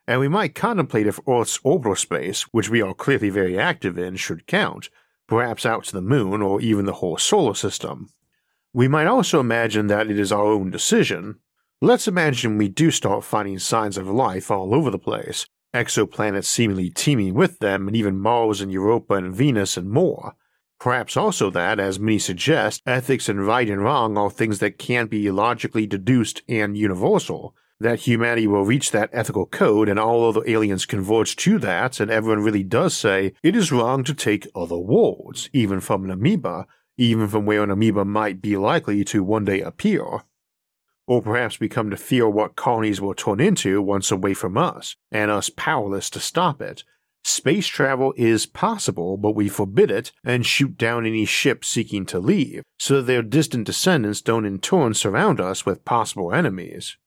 And 0.07 0.21
we 0.21 0.29
might 0.29 0.55
contemplate 0.55 1.07
if 1.07 1.19
Earth's 1.27 1.59
orbital 1.65 1.97
space, 1.97 2.43
which 2.53 2.69
we 2.69 2.81
are 2.81 2.93
clearly 2.93 3.29
very 3.29 3.59
active 3.59 3.97
in, 3.97 4.15
should 4.15 4.47
count, 4.47 4.87
perhaps 5.27 5.65
out 5.65 5.83
to 5.83 5.91
the 5.91 6.01
moon 6.01 6.41
or 6.41 6.61
even 6.61 6.85
the 6.85 6.93
whole 6.93 7.17
solar 7.17 7.53
system. 7.53 8.07
We 8.75 8.87
might 8.87 9.05
also 9.05 9.39
imagine 9.39 9.85
that 9.87 10.09
it 10.09 10.19
is 10.19 10.31
our 10.31 10.45
own 10.45 10.71
decision. 10.71 11.35
Let's 11.79 12.07
imagine 12.07 12.57
we 12.57 12.69
do 12.69 12.89
start 12.89 13.23
finding 13.23 13.59
signs 13.59 13.97
of 13.99 14.07
life 14.07 14.49
all 14.49 14.73
over 14.73 14.89
the 14.89 14.97
place, 14.97 15.45
exoplanets 15.75 16.45
seemingly 16.45 16.89
teeming 16.89 17.35
with 17.35 17.59
them, 17.59 17.87
and 17.87 17.95
even 17.95 18.17
Mars 18.17 18.61
and 18.61 18.71
Europa 18.71 19.13
and 19.13 19.35
Venus 19.35 19.77
and 19.77 19.91
more. 19.91 20.33
Perhaps 20.79 21.15
also 21.15 21.51
that, 21.51 21.79
as 21.79 21.99
many 21.99 22.17
suggest, 22.17 22.81
ethics 22.87 23.29
and 23.29 23.45
right 23.45 23.69
and 23.69 23.83
wrong 23.83 24.17
are 24.17 24.31
things 24.31 24.57
that 24.57 24.79
can't 24.79 25.09
be 25.09 25.29
logically 25.29 25.85
deduced 25.85 26.41
and 26.49 26.75
universal. 26.75 27.55
That 27.79 27.99
humanity 27.99 28.47
will 28.47 28.65
reach 28.65 28.89
that 28.91 29.11
ethical 29.13 29.45
code 29.45 29.87
and 29.87 29.99
all 29.99 30.27
other 30.27 30.41
aliens 30.47 30.87
converge 30.87 31.35
to 31.37 31.59
that, 31.59 31.99
and 31.99 32.09
everyone 32.09 32.43
really 32.43 32.63
does 32.63 32.95
say 32.97 33.33
it 33.43 33.55
is 33.55 33.71
wrong 33.71 34.03
to 34.05 34.15
take 34.15 34.47
other 34.55 34.77
worlds, 34.77 35.49
even 35.53 35.79
from 35.79 36.05
an 36.05 36.09
amoeba, 36.11 36.65
even 36.97 37.27
from 37.27 37.45
where 37.45 37.63
an 37.63 37.71
amoeba 37.71 38.05
might 38.05 38.41
be 38.41 38.57
likely 38.57 39.03
to 39.05 39.23
one 39.23 39.45
day 39.45 39.61
appear. 39.61 40.23
Or 41.05 41.21
perhaps 41.21 41.59
we 41.59 41.67
come 41.67 41.89
to 41.89 41.97
fear 41.97 42.29
what 42.29 42.55
colonies 42.55 43.01
will 43.01 43.13
turn 43.13 43.39
into 43.39 43.81
once 43.81 44.11
away 44.11 44.33
from 44.33 44.57
us, 44.57 44.95
and 45.11 45.29
us 45.29 45.49
powerless 45.49 46.09
to 46.11 46.19
stop 46.19 46.61
it. 46.61 46.83
Space 47.25 47.67
travel 47.67 48.13
is 48.17 48.45
possible, 48.45 49.15
but 49.15 49.31
we 49.31 49.47
forbid 49.47 49.89
it 49.89 50.11
and 50.23 50.45
shoot 50.45 50.77
down 50.77 51.05
any 51.05 51.25
ship 51.25 51.63
seeking 51.63 52.05
to 52.05 52.19
leave, 52.19 52.63
so 52.77 52.95
that 52.95 53.03
their 53.03 53.21
distant 53.21 53.65
descendants 53.65 54.21
don't 54.21 54.45
in 54.45 54.59
turn 54.59 54.93
surround 54.93 55.39
us 55.39 55.65
with 55.65 55.85
possible 55.85 56.33
enemies. 56.33 56.97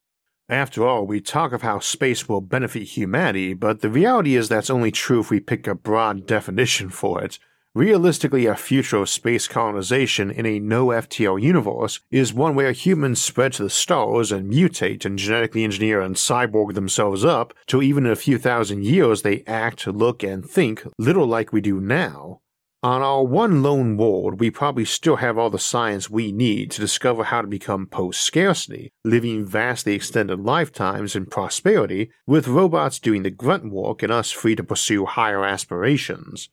After 0.48 0.86
all, 0.86 1.06
we 1.06 1.20
talk 1.20 1.52
of 1.52 1.62
how 1.62 1.80
space 1.80 2.28
will 2.28 2.40
benefit 2.40 2.84
humanity, 2.84 3.52
but 3.52 3.80
the 3.80 3.90
reality 3.90 4.36
is 4.36 4.48
that's 4.48 4.70
only 4.70 4.90
true 4.90 5.20
if 5.20 5.30
we 5.30 5.40
pick 5.40 5.66
a 5.66 5.74
broad 5.74 6.26
definition 6.26 6.88
for 6.88 7.22
it. 7.22 7.38
Realistically, 7.76 8.46
a 8.46 8.56
future 8.56 8.96
of 8.96 9.10
space 9.10 9.46
colonization 9.46 10.30
in 10.30 10.46
a 10.46 10.58
no 10.58 10.86
FTL 10.86 11.38
universe 11.42 12.00
is 12.10 12.32
one 12.32 12.54
where 12.54 12.72
humans 12.72 13.20
spread 13.20 13.52
to 13.52 13.64
the 13.64 13.68
stars 13.68 14.32
and 14.32 14.50
mutate 14.50 15.04
and 15.04 15.18
genetically 15.18 15.62
engineer 15.62 16.00
and 16.00 16.16
cyborg 16.16 16.72
themselves 16.72 17.22
up 17.22 17.52
till 17.66 17.82
even 17.82 18.06
in 18.06 18.12
a 18.12 18.16
few 18.16 18.38
thousand 18.38 18.86
years 18.86 19.20
they 19.20 19.44
act, 19.46 19.86
look, 19.86 20.22
and 20.22 20.48
think 20.48 20.84
little 20.98 21.26
like 21.26 21.52
we 21.52 21.60
do 21.60 21.78
now. 21.78 22.40
On 22.82 23.02
our 23.02 23.22
one 23.22 23.62
lone 23.62 23.98
world, 23.98 24.40
we 24.40 24.50
probably 24.50 24.86
still 24.86 25.16
have 25.16 25.36
all 25.36 25.50
the 25.50 25.58
science 25.58 26.08
we 26.08 26.32
need 26.32 26.70
to 26.70 26.80
discover 26.80 27.24
how 27.24 27.42
to 27.42 27.46
become 27.46 27.86
post 27.86 28.22
scarcity, 28.22 28.90
living 29.04 29.44
vastly 29.44 29.92
extended 29.92 30.40
lifetimes 30.40 31.14
in 31.14 31.26
prosperity, 31.26 32.10
with 32.26 32.48
robots 32.48 32.98
doing 32.98 33.22
the 33.22 33.30
grunt 33.30 33.70
work 33.70 34.02
and 34.02 34.10
us 34.10 34.30
free 34.30 34.56
to 34.56 34.64
pursue 34.64 35.04
higher 35.04 35.44
aspirations. 35.44 36.48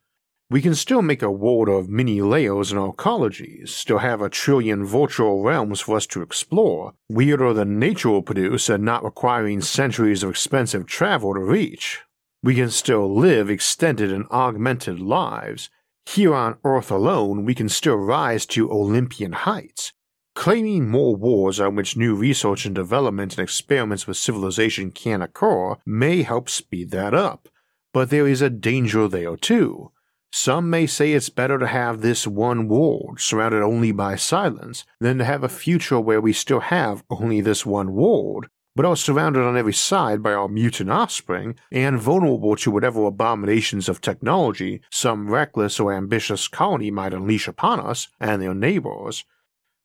We 0.54 0.62
can 0.62 0.76
still 0.76 1.02
make 1.02 1.24
a 1.24 1.32
world 1.32 1.68
of 1.68 1.90
many 1.90 2.22
layers 2.22 2.72
in 2.72 2.78
our 2.78 2.94
ecologies, 2.94 3.70
still 3.70 3.98
have 3.98 4.22
a 4.22 4.30
trillion 4.30 4.86
virtual 4.86 5.42
realms 5.42 5.80
for 5.80 5.98
us 5.98 6.06
to 6.06 6.22
explore, 6.22 6.94
weirder 7.10 7.54
than 7.54 7.80
nature 7.80 8.12
will 8.12 8.22
produce 8.22 8.70
and 8.70 8.86
not 8.86 9.04
requiring 9.04 9.62
centuries 9.62 10.22
of 10.22 10.30
expensive 10.30 10.86
travel 10.86 11.34
to 11.34 11.40
reach. 11.40 12.02
We 12.44 12.54
can 12.54 12.70
still 12.70 13.12
live 13.12 13.50
extended 13.50 14.14
and 14.14 14.28
augmented 14.30 15.00
lives. 15.00 15.72
Here 16.06 16.36
on 16.36 16.60
Earth 16.64 16.92
alone, 16.92 17.46
we 17.46 17.56
can 17.56 17.68
still 17.68 17.98
rise 17.98 18.46
to 18.46 18.72
Olympian 18.72 19.32
heights. 19.32 19.92
Claiming 20.36 20.88
more 20.88 21.16
wars 21.16 21.60
on 21.60 21.76
which 21.76 21.98
new 21.98 22.14
research 22.14 22.68
and 22.68 22.76
development 22.76 23.40
and 23.40 23.44
experiments 23.44 24.06
with 24.06 24.18
civilization 24.18 24.92
can 24.92 25.24
occur 25.24 25.78
may 25.84 26.22
help 26.22 26.48
speed 26.48 26.92
that 26.92 27.16
up, 27.16 27.50
but 27.92 28.12
there 28.12 28.28
is 28.28 28.44
a 28.44 28.52
danger 28.52 29.08
there 29.08 29.36
too. 29.36 29.90
Some 30.36 30.68
may 30.72 30.88
say 30.88 31.14
it's 31.14 31.30
better 31.30 31.60
to 31.60 31.68
have 31.68 32.02
this 32.02 32.26
one 32.26 32.68
world 32.68 33.20
surrounded 33.20 33.62
only 33.62 33.92
by 33.92 34.16
silence 34.16 34.84
than 35.00 35.20
to 35.20 35.26
have 35.26 35.44
a 35.44 35.48
future 35.48 36.00
where 36.00 36.20
we 36.20 36.34
still 36.34 36.60
have 36.60 37.04
only 37.08 37.40
this 37.40 37.68
one 37.68 37.94
world, 37.94 38.48
but 38.76 38.84
are 38.84 38.96
surrounded 38.96 39.44
on 39.44 39.56
every 39.56 39.76
side 39.76 40.24
by 40.24 40.34
our 40.34 40.48
mutant 40.48 40.90
offspring 40.90 41.54
and 41.72 42.00
vulnerable 42.00 42.56
to 42.56 42.72
whatever 42.72 43.06
abominations 43.06 43.88
of 43.88 44.02
technology 44.02 44.82
some 44.90 45.30
reckless 45.30 45.80
or 45.80 45.94
ambitious 45.94 46.48
colony 46.48 46.90
might 46.90 47.14
unleash 47.14 47.48
upon 47.48 47.80
us 47.80 48.08
and 48.20 48.42
their 48.42 48.56
neighbors. 48.56 49.26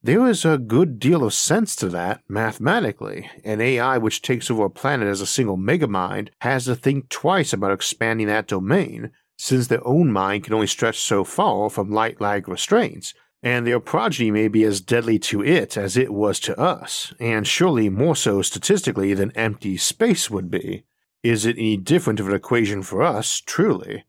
There 0.02 0.26
is 0.26 0.46
a 0.46 0.56
good 0.56 0.98
deal 0.98 1.24
of 1.24 1.34
sense 1.34 1.76
to 1.76 1.90
that 1.90 2.22
mathematically. 2.26 3.30
An 3.44 3.60
AI 3.60 3.98
which 3.98 4.22
takes 4.22 4.50
over 4.50 4.64
a 4.64 4.70
planet 4.70 5.08
as 5.08 5.20
a 5.20 5.26
single 5.26 5.58
megamind 5.58 6.30
has 6.40 6.64
to 6.64 6.74
think 6.74 7.10
twice 7.10 7.52
about 7.52 7.72
expanding 7.72 8.28
that 8.28 8.46
domain 8.46 9.10
since 9.38 9.68
their 9.68 9.86
own 9.86 10.12
mind 10.12 10.44
can 10.44 10.52
only 10.52 10.66
stretch 10.66 10.98
so 10.98 11.22
far 11.24 11.70
from 11.70 11.90
light 11.90 12.20
lag 12.20 12.48
restraints, 12.48 13.14
and 13.42 13.64
their 13.66 13.78
progeny 13.78 14.32
may 14.32 14.48
be 14.48 14.64
as 14.64 14.80
deadly 14.80 15.18
to 15.18 15.42
it 15.44 15.76
as 15.76 15.96
it 15.96 16.12
was 16.12 16.40
to 16.40 16.58
us, 16.58 17.14
and 17.20 17.46
surely 17.46 17.88
more 17.88 18.16
so 18.16 18.42
statistically 18.42 19.14
than 19.14 19.30
empty 19.32 19.76
space 19.76 20.28
would 20.28 20.50
be. 20.50 20.84
Is 21.22 21.46
it 21.46 21.56
any 21.56 21.76
different 21.76 22.18
of 22.18 22.28
an 22.28 22.34
equation 22.34 22.82
for 22.82 23.02
us, 23.02 23.40
truly? 23.40 24.04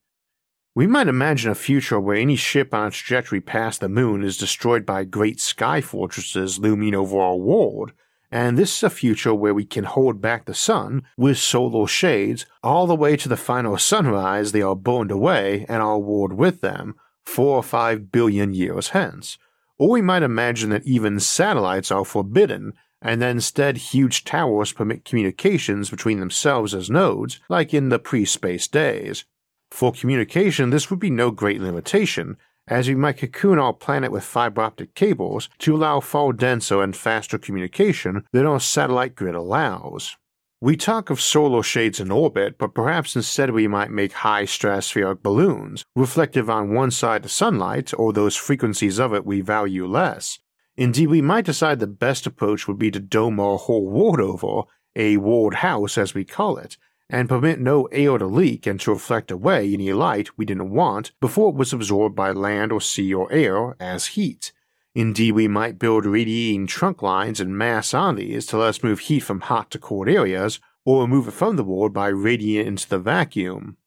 We 0.74 0.88
might 0.88 1.08
imagine 1.08 1.52
a 1.52 1.56
future 1.56 2.00
where 2.00 2.16
any 2.16 2.36
ship 2.36 2.74
on 2.74 2.88
its 2.88 2.98
trajectory 2.98 3.42
past 3.42 3.82
the 3.82 3.90
moon 3.90 4.24
is 4.24 4.38
destroyed 4.38 4.86
by 4.86 5.04
great 5.04 5.40
sky 5.40 5.82
fortresses 5.82 6.58
looming 6.58 6.96
over 6.96 7.20
our 7.20 7.36
world, 7.36 7.92
and 8.32 8.58
this 8.58 8.78
is 8.78 8.84
a 8.84 8.90
future 8.90 9.34
where 9.34 9.54
we 9.54 9.66
can 9.66 9.86
hold 9.86 10.22
back 10.22 10.46
the 10.46 10.54
sun 10.54 11.04
with 11.18 11.38
solar 11.38 11.88
shades 11.88 12.46
all 12.64 12.86
the 12.86 12.96
way 12.96 13.18
to 13.18 13.28
the 13.28 13.38
final 13.38 13.78
sunrise 13.78 14.52
they 14.52 14.62
are 14.62 14.76
burned 14.76 15.12
away 15.12 15.66
and 15.68 15.82
our 15.82 15.98
world 15.98 16.34
with 16.34 16.62
them, 16.62 16.96
four 17.26 17.56
or 17.56 17.64
five 17.64 18.12
billion 18.12 18.54
years 18.54 18.90
hence. 18.90 19.38
Or 19.80 19.90
we 19.90 20.02
might 20.02 20.24
imagine 20.24 20.70
that 20.72 20.86
even 20.86 21.20
satellites 21.20 21.90
are 21.90 22.06
forbidden, 22.06 22.74
and 23.02 23.22
that 23.22 23.32
instead 23.32 23.78
huge 23.78 24.26
towers 24.26 24.74
permit 24.74 25.06
communications 25.06 25.90
between 25.90 26.20
themselves 26.20 26.76
as 26.76 26.90
nodes, 26.90 27.40
like 27.50 27.74
in 27.74 27.90
the 27.90 27.98
pre 27.98 28.26
space 28.26 28.68
days. 28.68 29.24
For 29.72 29.94
communication, 29.94 30.70
this 30.70 30.90
would 30.90 31.00
be 31.00 31.10
no 31.10 31.32
great 31.32 31.62
limitation, 31.62 32.38
as 32.70 32.88
we 32.88 32.96
might 32.96 33.18
cocoon 33.18 33.60
our 33.60 33.74
planet 33.74 34.12
with 34.12 34.24
fiber 34.24 34.62
optic 34.62 34.94
cables 34.94 35.50
to 35.58 35.76
allow 35.76 36.00
far 36.00 36.32
denser 36.32 36.82
and 36.82 36.96
faster 36.96 37.38
communication 37.38 38.24
than 38.32 38.46
our 38.46 38.60
satellite 38.60 39.16
grid 39.16 39.36
allows. 39.36 40.16
We 40.62 40.76
talk 40.76 41.10
of 41.10 41.22
solar 41.22 41.64
shades 41.64 42.00
in 42.00 42.12
orbit, 42.12 42.58
but 42.58 42.74
perhaps 42.74 43.16
instead 43.16 43.52
we 43.52 43.68
might 43.68 43.92
make 43.92 44.12
high 44.12 44.44
stratospheric 44.44 45.24
balloons, 45.24 45.86
reflective 45.96 46.50
on 46.50 46.74
one 46.74 46.92
side 46.92 47.26
of 47.26 47.32
sunlight 47.32 47.94
or 47.98 48.12
those 48.12 48.36
frequencies 48.36 49.00
of 49.00 49.14
it 49.14 49.26
we 49.26 49.42
value 49.42 49.88
less. 49.88 50.40
Indeed, 50.76 51.08
we 51.08 51.22
might 51.22 51.46
decide 51.46 51.80
the 51.80 51.88
best 51.88 52.28
approach 52.28 52.68
would 52.68 52.78
be 52.78 52.92
to 52.92 53.00
dome 53.00 53.40
our 53.40 53.58
whole 53.58 53.90
world 53.90 54.20
over, 54.20 54.68
a 54.96 55.18
world 55.18 55.56
house 55.56 55.98
as 55.98 56.14
we 56.14 56.26
call 56.26 56.58
it, 56.58 56.78
and 57.10 57.28
permit 57.28 57.60
no 57.60 57.86
air 57.86 58.18
to 58.18 58.26
leak 58.26 58.68
and 58.68 58.80
to 58.82 58.92
reflect 58.92 59.32
away 59.32 59.74
any 59.74 59.92
light 59.94 60.38
we 60.38 60.46
didn't 60.46 60.72
want 60.72 61.12
before 61.20 61.50
it 61.50 61.56
was 61.56 61.74
absorbed 61.74 62.16
by 62.16 62.32
land 62.32 62.72
or 62.72 62.80
sea 62.80 63.14
or 63.14 63.32
air 63.32 63.76
as 63.80 64.08
heat. 64.08 64.52
Indeed, 64.96 65.32
we 65.32 65.48
might 65.48 65.80
build 65.80 66.06
radiating 66.06 66.68
trunk 66.68 67.02
lines 67.02 67.40
and 67.40 67.58
mass 67.58 67.94
on 67.94 68.16
these 68.16 68.46
to 68.48 68.58
let 68.58 68.70
us 68.70 68.84
move 68.84 69.02
heat 69.02 69.22
from 69.22 69.42
hot 69.42 69.72
to 69.72 69.80
cold 69.80 70.10
areas, 70.10 70.60
or 70.86 71.02
remove 71.02 71.28
it 71.28 71.32
from 71.32 71.56
the 71.56 71.64
world 71.64 71.94
by 71.94 72.08
radiating 72.08 72.68
into 72.68 72.90
the 72.90 73.00
vacuum. 73.00 73.78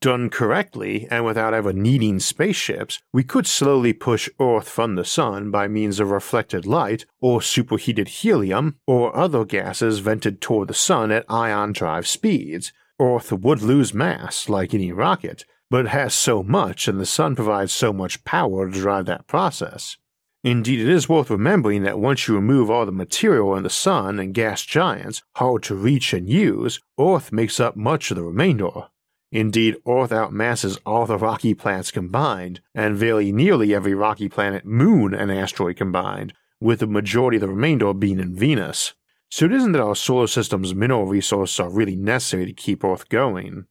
Done 0.00 0.30
correctly, 0.30 1.06
and 1.10 1.24
without 1.24 1.54
ever 1.54 1.72
needing 1.72 2.20
spaceships, 2.20 3.00
we 3.12 3.22
could 3.22 3.46
slowly 3.46 3.92
push 3.92 4.28
Earth 4.40 4.68
from 4.68 4.94
the 4.94 5.04
Sun 5.04 5.50
by 5.50 5.68
means 5.68 6.00
of 6.00 6.10
reflected 6.10 6.66
light, 6.66 7.06
or 7.20 7.40
superheated 7.40 8.08
helium, 8.08 8.76
or 8.86 9.16
other 9.16 9.44
gases 9.44 10.00
vented 10.00 10.40
toward 10.40 10.68
the 10.68 10.74
Sun 10.74 11.12
at 11.12 11.24
ion 11.28 11.72
drive 11.72 12.06
speeds. 12.06 12.72
Earth 13.00 13.32
would 13.32 13.62
lose 13.62 13.94
mass, 13.94 14.48
like 14.48 14.74
any 14.74 14.92
rocket, 14.92 15.44
but 15.70 15.86
it 15.86 15.88
has 15.88 16.14
so 16.14 16.42
much 16.42 16.88
and 16.88 17.00
the 17.00 17.06
Sun 17.06 17.36
provides 17.36 17.72
so 17.72 17.92
much 17.92 18.24
power 18.24 18.70
to 18.70 18.80
drive 18.80 19.06
that 19.06 19.26
process. 19.26 19.96
Indeed, 20.44 20.80
it 20.80 20.88
is 20.88 21.08
worth 21.08 21.30
remembering 21.30 21.82
that 21.82 21.98
once 21.98 22.28
you 22.28 22.34
remove 22.34 22.70
all 22.70 22.86
the 22.86 22.92
material 22.92 23.56
in 23.56 23.64
the 23.64 23.70
Sun 23.70 24.20
and 24.20 24.32
gas 24.32 24.62
giants, 24.62 25.22
hard 25.36 25.62
to 25.64 25.74
reach 25.74 26.12
and 26.12 26.28
use, 26.28 26.80
Earth 27.00 27.32
makes 27.32 27.58
up 27.58 27.76
much 27.76 28.10
of 28.10 28.16
the 28.16 28.22
remainder. 28.22 28.88
Indeed, 29.32 29.76
Earth 29.86 30.10
outmasses 30.10 30.78
all 30.86 31.06
the 31.06 31.18
rocky 31.18 31.52
planets 31.54 31.90
combined, 31.90 32.60
and 32.74 32.96
very 32.96 33.32
nearly 33.32 33.74
every 33.74 33.94
rocky 33.94 34.28
planet, 34.28 34.64
moon, 34.64 35.14
and 35.14 35.32
asteroid 35.32 35.76
combined, 35.76 36.32
with 36.60 36.80
the 36.80 36.86
majority 36.86 37.36
of 37.36 37.40
the 37.40 37.48
remainder 37.48 37.92
being 37.92 38.20
in 38.20 38.34
Venus. 38.34 38.94
So 39.28 39.46
it 39.46 39.52
isn't 39.52 39.72
that 39.72 39.82
our 39.82 39.96
solar 39.96 40.28
system's 40.28 40.74
mineral 40.74 41.06
resources 41.06 41.58
are 41.58 41.68
really 41.68 41.96
necessary 41.96 42.46
to 42.46 42.52
keep 42.52 42.84
Earth 42.84 43.08
going. 43.08 43.66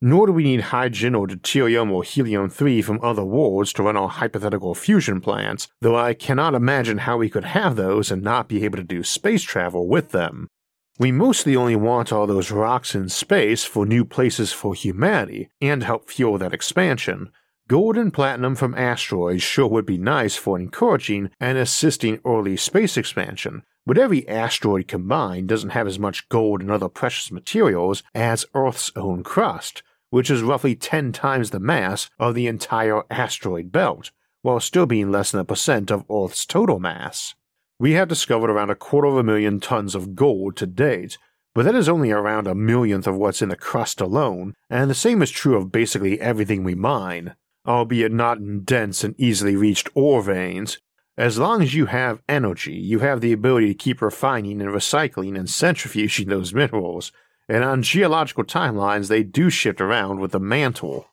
Nor 0.00 0.26
do 0.26 0.32
we 0.32 0.44
need 0.44 0.60
hydrogen 0.60 1.14
or 1.14 1.26
deuterium 1.26 1.90
or 1.90 2.04
helium 2.04 2.48
3 2.48 2.82
from 2.82 3.00
other 3.02 3.24
worlds 3.24 3.72
to 3.72 3.82
run 3.82 3.96
our 3.96 4.08
hypothetical 4.08 4.74
fusion 4.74 5.20
plants, 5.20 5.68
though 5.80 5.96
I 5.96 6.14
cannot 6.14 6.54
imagine 6.54 6.98
how 6.98 7.16
we 7.16 7.30
could 7.30 7.44
have 7.44 7.76
those 7.76 8.10
and 8.10 8.22
not 8.22 8.48
be 8.48 8.64
able 8.64 8.76
to 8.76 8.84
do 8.84 9.02
space 9.02 9.42
travel 9.42 9.88
with 9.88 10.10
them. 10.10 10.48
We 10.96 11.10
mostly 11.10 11.56
only 11.56 11.74
want 11.74 12.12
all 12.12 12.28
those 12.28 12.52
rocks 12.52 12.94
in 12.94 13.08
space 13.08 13.64
for 13.64 13.84
new 13.84 14.04
places 14.04 14.52
for 14.52 14.74
humanity 14.74 15.48
and 15.60 15.82
help 15.82 16.08
fuel 16.08 16.38
that 16.38 16.54
expansion. 16.54 17.30
Gold 17.66 17.96
and 17.96 18.14
platinum 18.14 18.54
from 18.54 18.76
asteroids 18.76 19.42
sure 19.42 19.66
would 19.66 19.86
be 19.86 19.98
nice 19.98 20.36
for 20.36 20.56
encouraging 20.56 21.30
and 21.40 21.58
assisting 21.58 22.20
early 22.24 22.56
space 22.56 22.96
expansion, 22.96 23.64
but 23.84 23.98
every 23.98 24.28
asteroid 24.28 24.86
combined 24.86 25.48
doesn't 25.48 25.70
have 25.70 25.88
as 25.88 25.98
much 25.98 26.28
gold 26.28 26.60
and 26.60 26.70
other 26.70 26.88
precious 26.88 27.32
materials 27.32 28.04
as 28.14 28.46
Earth's 28.54 28.92
own 28.94 29.24
crust, 29.24 29.82
which 30.10 30.30
is 30.30 30.42
roughly 30.42 30.76
10 30.76 31.10
times 31.10 31.50
the 31.50 31.58
mass 31.58 32.08
of 32.20 32.36
the 32.36 32.46
entire 32.46 33.02
asteroid 33.10 33.72
belt, 33.72 34.12
while 34.42 34.60
still 34.60 34.86
being 34.86 35.10
less 35.10 35.32
than 35.32 35.40
a 35.40 35.44
percent 35.44 35.90
of 35.90 36.04
Earth's 36.08 36.46
total 36.46 36.78
mass. 36.78 37.34
We 37.78 37.92
have 37.92 38.08
discovered 38.08 38.50
around 38.50 38.70
a 38.70 38.76
quarter 38.76 39.08
of 39.08 39.16
a 39.16 39.24
million 39.24 39.58
tons 39.58 39.94
of 39.94 40.14
gold 40.14 40.56
to 40.58 40.66
date, 40.66 41.18
but 41.54 41.64
that 41.64 41.74
is 41.74 41.88
only 41.88 42.10
around 42.10 42.46
a 42.46 42.54
millionth 42.54 43.06
of 43.06 43.16
what's 43.16 43.42
in 43.42 43.48
the 43.48 43.56
crust 43.56 44.00
alone, 44.00 44.54
and 44.70 44.88
the 44.88 44.94
same 44.94 45.22
is 45.22 45.30
true 45.30 45.56
of 45.56 45.72
basically 45.72 46.20
everything 46.20 46.62
we 46.62 46.74
mine, 46.74 47.34
albeit 47.66 48.12
not 48.12 48.38
in 48.38 48.62
dense 48.62 49.02
and 49.02 49.14
easily 49.18 49.56
reached 49.56 49.88
ore 49.94 50.22
veins. 50.22 50.78
As 51.16 51.38
long 51.38 51.62
as 51.62 51.74
you 51.74 51.86
have 51.86 52.22
energy, 52.28 52.74
you 52.74 53.00
have 53.00 53.20
the 53.20 53.32
ability 53.32 53.68
to 53.68 53.74
keep 53.74 54.02
refining 54.02 54.60
and 54.60 54.70
recycling 54.70 55.38
and 55.38 55.48
centrifuging 55.48 56.26
those 56.28 56.54
minerals, 56.54 57.12
and 57.48 57.62
on 57.62 57.82
geological 57.82 58.44
timelines, 58.44 59.08
they 59.08 59.22
do 59.22 59.50
shift 59.50 59.80
around 59.80 60.20
with 60.20 60.32
the 60.32 60.40
mantle. 60.40 61.06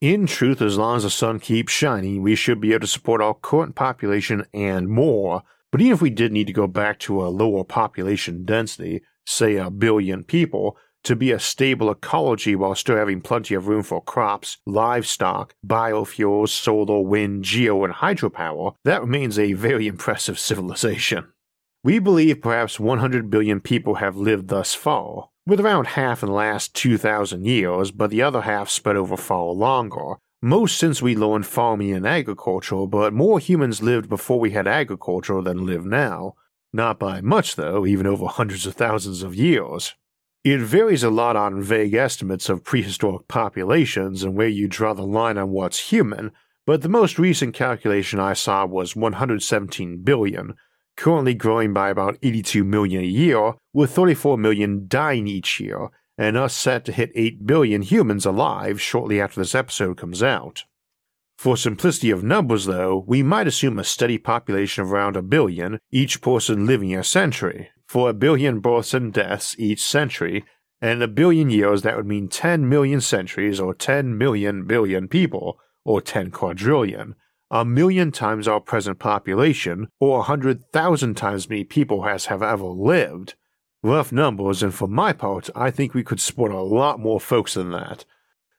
In 0.00 0.26
truth, 0.26 0.62
as 0.62 0.78
long 0.78 0.98
as 0.98 1.02
the 1.02 1.10
sun 1.10 1.40
keeps 1.40 1.72
shining, 1.72 2.22
we 2.22 2.36
should 2.36 2.60
be 2.60 2.72
able 2.72 2.80
to 2.80 2.86
support 2.86 3.20
our 3.20 3.34
current 3.34 3.74
population 3.74 4.46
and 4.54 4.88
more. 4.88 5.42
But 5.70 5.80
even 5.80 5.92
if 5.92 6.02
we 6.02 6.10
did 6.10 6.32
need 6.32 6.46
to 6.46 6.52
go 6.52 6.66
back 6.66 6.98
to 7.00 7.22
a 7.22 7.28
lower 7.28 7.64
population 7.64 8.44
density, 8.44 9.02
say 9.26 9.56
a 9.56 9.70
billion 9.70 10.24
people, 10.24 10.76
to 11.04 11.14
be 11.14 11.30
a 11.30 11.38
stable 11.38 11.90
ecology 11.90 12.56
while 12.56 12.74
still 12.74 12.96
having 12.96 13.20
plenty 13.20 13.54
of 13.54 13.68
room 13.68 13.82
for 13.82 14.02
crops, 14.02 14.58
livestock, 14.66 15.54
biofuels, 15.66 16.48
solar, 16.48 17.00
wind, 17.00 17.44
geo, 17.44 17.84
and 17.84 17.94
hydropower, 17.94 18.74
that 18.84 19.02
remains 19.02 19.38
a 19.38 19.52
very 19.52 19.86
impressive 19.92 20.38
civilization. 20.38 21.28
We 21.84 21.98
believe 21.98 22.42
perhaps 22.42 22.80
100 22.80 23.30
billion 23.30 23.60
people 23.60 23.96
have 23.96 24.16
lived 24.16 24.48
thus 24.48 24.74
far, 24.74 25.28
with 25.46 25.60
around 25.60 25.88
half 25.88 26.22
in 26.22 26.28
the 26.28 26.34
last 26.34 26.74
2,000 26.74 27.46
years, 27.46 27.90
but 27.90 28.10
the 28.10 28.22
other 28.22 28.42
half 28.42 28.68
spread 28.68 28.96
over 28.96 29.16
far 29.16 29.46
longer, 29.46 30.16
most 30.40 30.78
since 30.78 31.02
we 31.02 31.16
learned 31.16 31.46
farming 31.46 31.92
and 31.92 32.06
agriculture, 32.06 32.86
but 32.86 33.12
more 33.12 33.38
humans 33.38 33.82
lived 33.82 34.08
before 34.08 34.38
we 34.38 34.50
had 34.50 34.68
agriculture 34.68 35.42
than 35.42 35.66
live 35.66 35.84
now, 35.84 36.34
not 36.72 36.98
by 36.98 37.20
much, 37.20 37.56
though, 37.56 37.84
even 37.84 38.06
over 38.06 38.26
hundreds 38.26 38.66
of 38.66 38.74
thousands 38.74 39.22
of 39.22 39.34
years. 39.34 39.94
It 40.44 40.60
varies 40.60 41.02
a 41.02 41.10
lot 41.10 41.34
on 41.34 41.60
vague 41.60 41.94
estimates 41.94 42.48
of 42.48 42.62
prehistoric 42.62 43.26
populations 43.26 44.22
and 44.22 44.36
where 44.36 44.48
you 44.48 44.68
draw 44.68 44.94
the 44.94 45.02
line 45.02 45.36
on 45.36 45.50
what's 45.50 45.90
human, 45.90 46.30
but 46.64 46.82
the 46.82 46.88
most 46.88 47.18
recent 47.18 47.54
calculation 47.54 48.20
I 48.20 48.34
saw 48.34 48.64
was 48.64 48.94
117 48.94 50.02
billion, 50.02 50.54
currently 50.96 51.34
growing 51.34 51.72
by 51.72 51.90
about 51.90 52.18
82 52.22 52.62
million 52.62 53.02
a 53.02 53.06
year, 53.06 53.54
with 53.72 53.90
34 53.90 54.38
million 54.38 54.84
dying 54.86 55.26
each 55.26 55.58
year, 55.58 55.88
and 56.18 56.36
us 56.36 56.54
set 56.54 56.84
to 56.84 56.92
hit 56.92 57.12
8 57.14 57.46
billion 57.46 57.82
humans 57.82 58.26
alive 58.26 58.80
shortly 58.80 59.20
after 59.20 59.40
this 59.40 59.54
episode 59.54 59.96
comes 59.96 60.22
out. 60.22 60.64
For 61.38 61.56
simplicity 61.56 62.10
of 62.10 62.24
numbers, 62.24 62.64
though, 62.64 63.04
we 63.06 63.22
might 63.22 63.46
assume 63.46 63.78
a 63.78 63.84
steady 63.84 64.18
population 64.18 64.82
of 64.82 64.92
around 64.92 65.16
a 65.16 65.22
billion, 65.22 65.78
each 65.92 66.20
person 66.20 66.66
living 66.66 66.94
a 66.96 67.04
century. 67.04 67.70
For 67.86 68.10
a 68.10 68.14
billion 68.14 68.58
births 68.58 68.92
and 68.92 69.12
deaths 69.12 69.54
each 69.56 69.80
century, 69.80 70.44
and 70.80 71.00
a 71.00 71.08
billion 71.08 71.48
years 71.48 71.82
that 71.82 71.96
would 71.96 72.06
mean 72.06 72.26
10 72.26 72.68
million 72.68 73.00
centuries 73.00 73.60
or 73.60 73.72
10 73.72 74.18
million 74.18 74.66
billion 74.66 75.06
people, 75.06 75.60
or 75.84 76.00
10 76.00 76.32
quadrillion, 76.32 77.14
a 77.50 77.64
million 77.64 78.12
times 78.12 78.46
our 78.46 78.60
present 78.60 78.98
population, 78.98 79.88
or 80.00 80.18
a 80.18 80.24
hundred 80.24 80.70
thousand 80.72 81.16
times 81.16 81.48
many 81.48 81.64
people 81.64 82.04
as 82.04 82.26
have 82.26 82.42
ever 82.42 82.66
lived. 82.66 83.36
Rough 83.82 84.10
numbers, 84.10 84.62
and 84.62 84.74
for 84.74 84.88
my 84.88 85.12
part, 85.12 85.50
I 85.54 85.70
think 85.70 85.94
we 85.94 86.02
could 86.02 86.20
support 86.20 86.50
a 86.50 86.60
lot 86.60 86.98
more 86.98 87.20
folks 87.20 87.54
than 87.54 87.70
that. 87.70 88.04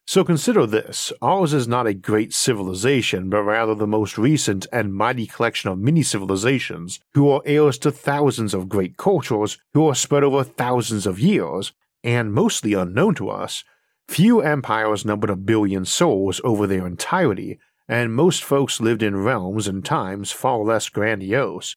So 0.07 0.23
consider 0.23 0.65
this 0.65 1.11
ours 1.21 1.53
is 1.53 1.67
not 1.67 1.85
a 1.87 1.93
great 1.93 2.33
civilization, 2.33 3.29
but 3.29 3.43
rather 3.43 3.75
the 3.75 3.85
most 3.85 4.17
recent 4.17 4.65
and 4.71 4.93
mighty 4.93 5.27
collection 5.27 5.69
of 5.69 5.77
mini 5.77 6.03
civilizations 6.03 7.01
who 7.13 7.29
are 7.29 7.43
heirs 7.45 7.77
to 7.79 7.91
thousands 7.91 8.53
of 8.53 8.69
great 8.69 8.95
cultures 8.95 9.57
who 9.73 9.87
are 9.87 9.93
spread 9.93 10.23
over 10.23 10.43
thousands 10.43 11.05
of 11.05 11.19
years, 11.19 11.73
and 12.03 12.33
mostly 12.33 12.73
unknown 12.73 13.13
to 13.15 13.29
us. 13.29 13.65
Few 14.07 14.39
empires 14.39 15.05
numbered 15.05 15.29
a 15.29 15.35
billion 15.35 15.83
souls 15.83 16.39
over 16.45 16.65
their 16.65 16.87
entirety, 16.87 17.59
and 17.89 18.15
most 18.15 18.41
folks 18.43 18.79
lived 18.79 19.03
in 19.03 19.17
realms 19.17 19.67
and 19.67 19.83
times 19.83 20.31
far 20.31 20.59
less 20.59 20.87
grandiose. 20.87 21.75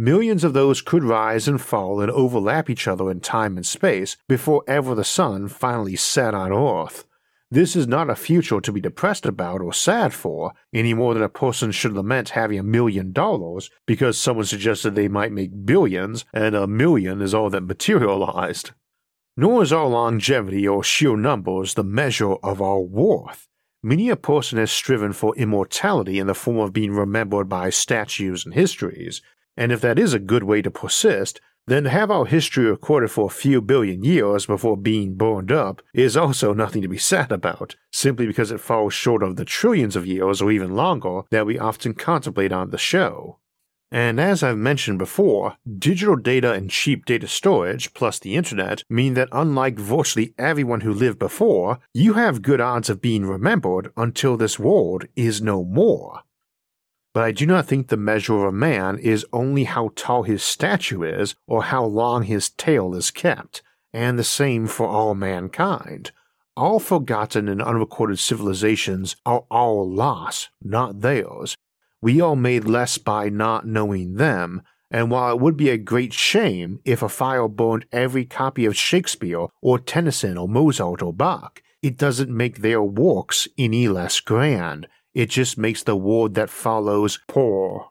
Millions 0.00 0.44
of 0.44 0.52
those 0.52 0.80
could 0.80 1.02
rise 1.02 1.48
and 1.48 1.60
fall 1.60 2.00
and 2.00 2.08
overlap 2.12 2.70
each 2.70 2.86
other 2.86 3.10
in 3.10 3.18
time 3.18 3.56
and 3.56 3.66
space 3.66 4.16
before 4.28 4.62
ever 4.68 4.94
the 4.94 5.02
sun 5.02 5.48
finally 5.48 5.96
set 5.96 6.34
on 6.34 6.52
Earth. 6.52 7.04
This 7.50 7.74
is 7.74 7.88
not 7.88 8.08
a 8.08 8.14
future 8.14 8.60
to 8.60 8.70
be 8.70 8.80
depressed 8.80 9.26
about 9.26 9.60
or 9.60 9.72
sad 9.72 10.14
for, 10.14 10.52
any 10.72 10.94
more 10.94 11.14
than 11.14 11.22
a 11.24 11.28
person 11.28 11.72
should 11.72 11.94
lament 11.94 12.28
having 12.28 12.60
a 12.60 12.62
million 12.62 13.10
dollars 13.10 13.70
because 13.86 14.16
someone 14.16 14.44
suggested 14.44 14.94
they 14.94 15.08
might 15.08 15.32
make 15.32 15.66
billions 15.66 16.24
and 16.32 16.54
a 16.54 16.68
million 16.68 17.20
is 17.20 17.34
all 17.34 17.50
that 17.50 17.62
materialized. 17.62 18.70
Nor 19.36 19.64
is 19.64 19.72
our 19.72 19.86
longevity 19.86 20.68
or 20.68 20.84
sheer 20.84 21.16
numbers 21.16 21.74
the 21.74 21.82
measure 21.82 22.34
of 22.34 22.62
our 22.62 22.80
worth. 22.80 23.48
Many 23.82 24.10
a 24.10 24.16
person 24.16 24.58
has 24.58 24.70
striven 24.70 25.12
for 25.12 25.34
immortality 25.34 26.20
in 26.20 26.28
the 26.28 26.34
form 26.34 26.58
of 26.58 26.72
being 26.72 26.92
remembered 26.92 27.48
by 27.48 27.70
statues 27.70 28.44
and 28.44 28.54
histories, 28.54 29.22
and 29.58 29.72
if 29.72 29.80
that 29.80 29.98
is 29.98 30.14
a 30.14 30.20
good 30.20 30.44
way 30.44 30.62
to 30.62 30.70
persist, 30.70 31.40
then 31.66 31.82
to 31.82 31.90
have 31.90 32.12
our 32.12 32.26
history 32.26 32.64
recorded 32.64 33.10
for 33.10 33.26
a 33.26 33.40
few 33.42 33.60
billion 33.60 34.04
years 34.04 34.46
before 34.46 34.76
being 34.76 35.16
burned 35.16 35.50
up 35.50 35.82
is 35.92 36.16
also 36.16 36.54
nothing 36.54 36.80
to 36.80 36.88
be 36.88 36.96
sad 36.96 37.32
about, 37.32 37.74
simply 37.92 38.26
because 38.26 38.52
it 38.52 38.60
falls 38.60 38.94
short 38.94 39.22
of 39.22 39.34
the 39.34 39.44
trillions 39.44 39.96
of 39.96 40.06
years 40.06 40.40
or 40.40 40.52
even 40.52 40.76
longer 40.76 41.22
that 41.32 41.44
we 41.44 41.58
often 41.58 41.92
contemplate 41.92 42.52
on 42.52 42.70
the 42.70 42.78
show. 42.78 43.38
And 43.90 44.20
as 44.20 44.44
I've 44.44 44.58
mentioned 44.58 44.98
before, 44.98 45.56
digital 45.78 46.14
data 46.14 46.52
and 46.52 46.70
cheap 46.70 47.04
data 47.04 47.26
storage, 47.26 47.92
plus 47.94 48.20
the 48.20 48.36
internet, 48.36 48.84
mean 48.88 49.14
that 49.14 49.30
unlike 49.32 49.76
virtually 49.76 50.34
everyone 50.38 50.82
who 50.82 50.92
lived 50.92 51.18
before, 51.18 51.80
you 51.92 52.12
have 52.12 52.42
good 52.42 52.60
odds 52.60 52.88
of 52.88 53.02
being 53.02 53.26
remembered 53.26 53.90
until 53.96 54.36
this 54.36 54.58
world 54.58 55.06
is 55.16 55.42
no 55.42 55.64
more 55.64 56.22
but 57.18 57.24
I 57.24 57.32
do 57.32 57.46
not 57.46 57.66
think 57.66 57.88
the 57.88 57.96
measure 57.96 58.36
of 58.36 58.44
a 58.44 58.52
man 58.52 58.96
is 58.96 59.26
only 59.32 59.64
how 59.64 59.90
tall 59.96 60.22
his 60.22 60.40
stature 60.40 61.04
is 61.04 61.34
or 61.48 61.64
how 61.64 61.84
long 61.84 62.22
his 62.22 62.50
tale 62.50 62.94
is 62.94 63.10
kept, 63.10 63.60
and 63.92 64.16
the 64.16 64.22
same 64.22 64.68
for 64.68 64.86
all 64.86 65.16
mankind. 65.16 66.12
All 66.56 66.78
forgotten 66.78 67.48
and 67.48 67.60
unrecorded 67.60 68.20
civilizations 68.20 69.16
are 69.26 69.42
our 69.50 69.82
loss, 69.82 70.50
not 70.62 71.00
theirs. 71.00 71.56
We 72.00 72.20
are 72.20 72.36
made 72.36 72.66
less 72.66 72.98
by 72.98 73.30
not 73.30 73.66
knowing 73.66 74.14
them, 74.14 74.62
and 74.88 75.10
while 75.10 75.32
it 75.32 75.40
would 75.40 75.56
be 75.56 75.70
a 75.70 75.76
great 75.76 76.12
shame 76.12 76.78
if 76.84 77.02
a 77.02 77.08
fire 77.08 77.48
burned 77.48 77.86
every 77.90 78.26
copy 78.26 78.64
of 78.64 78.76
Shakespeare 78.76 79.48
or 79.60 79.80
Tennyson 79.80 80.38
or 80.38 80.48
Mozart 80.48 81.02
or 81.02 81.12
Bach, 81.12 81.62
it 81.82 81.96
doesn't 81.96 82.30
make 82.30 82.58
their 82.58 82.80
works 82.80 83.48
any 83.58 83.88
less 83.88 84.20
grand, 84.20 84.86
it 85.18 85.30
just 85.30 85.58
makes 85.58 85.82
the 85.82 85.96
world 85.96 86.34
that 86.34 86.48
follows 86.48 87.18
poor. 87.26 87.90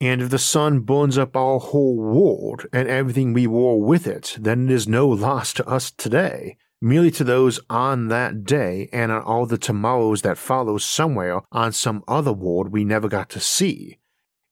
And 0.00 0.22
if 0.22 0.30
the 0.30 0.38
sun 0.38 0.82
burns 0.82 1.18
up 1.18 1.36
our 1.36 1.58
whole 1.58 1.96
world 1.96 2.64
and 2.72 2.86
everything 2.88 3.32
we 3.32 3.48
wore 3.48 3.82
with 3.82 4.06
it, 4.06 4.36
then 4.38 4.66
it 4.66 4.70
is 4.70 4.86
no 4.86 5.08
loss 5.08 5.52
to 5.54 5.66
us 5.66 5.90
today, 5.90 6.56
merely 6.80 7.10
to 7.10 7.24
those 7.24 7.58
on 7.68 8.06
that 8.06 8.44
day 8.44 8.88
and 8.92 9.10
on 9.10 9.22
all 9.22 9.46
the 9.46 9.58
tomorrows 9.58 10.22
that 10.22 10.38
follow 10.38 10.78
somewhere 10.78 11.40
on 11.50 11.72
some 11.72 12.04
other 12.06 12.32
world 12.32 12.68
we 12.68 12.84
never 12.84 13.08
got 13.08 13.28
to 13.30 13.40
see. 13.40 13.98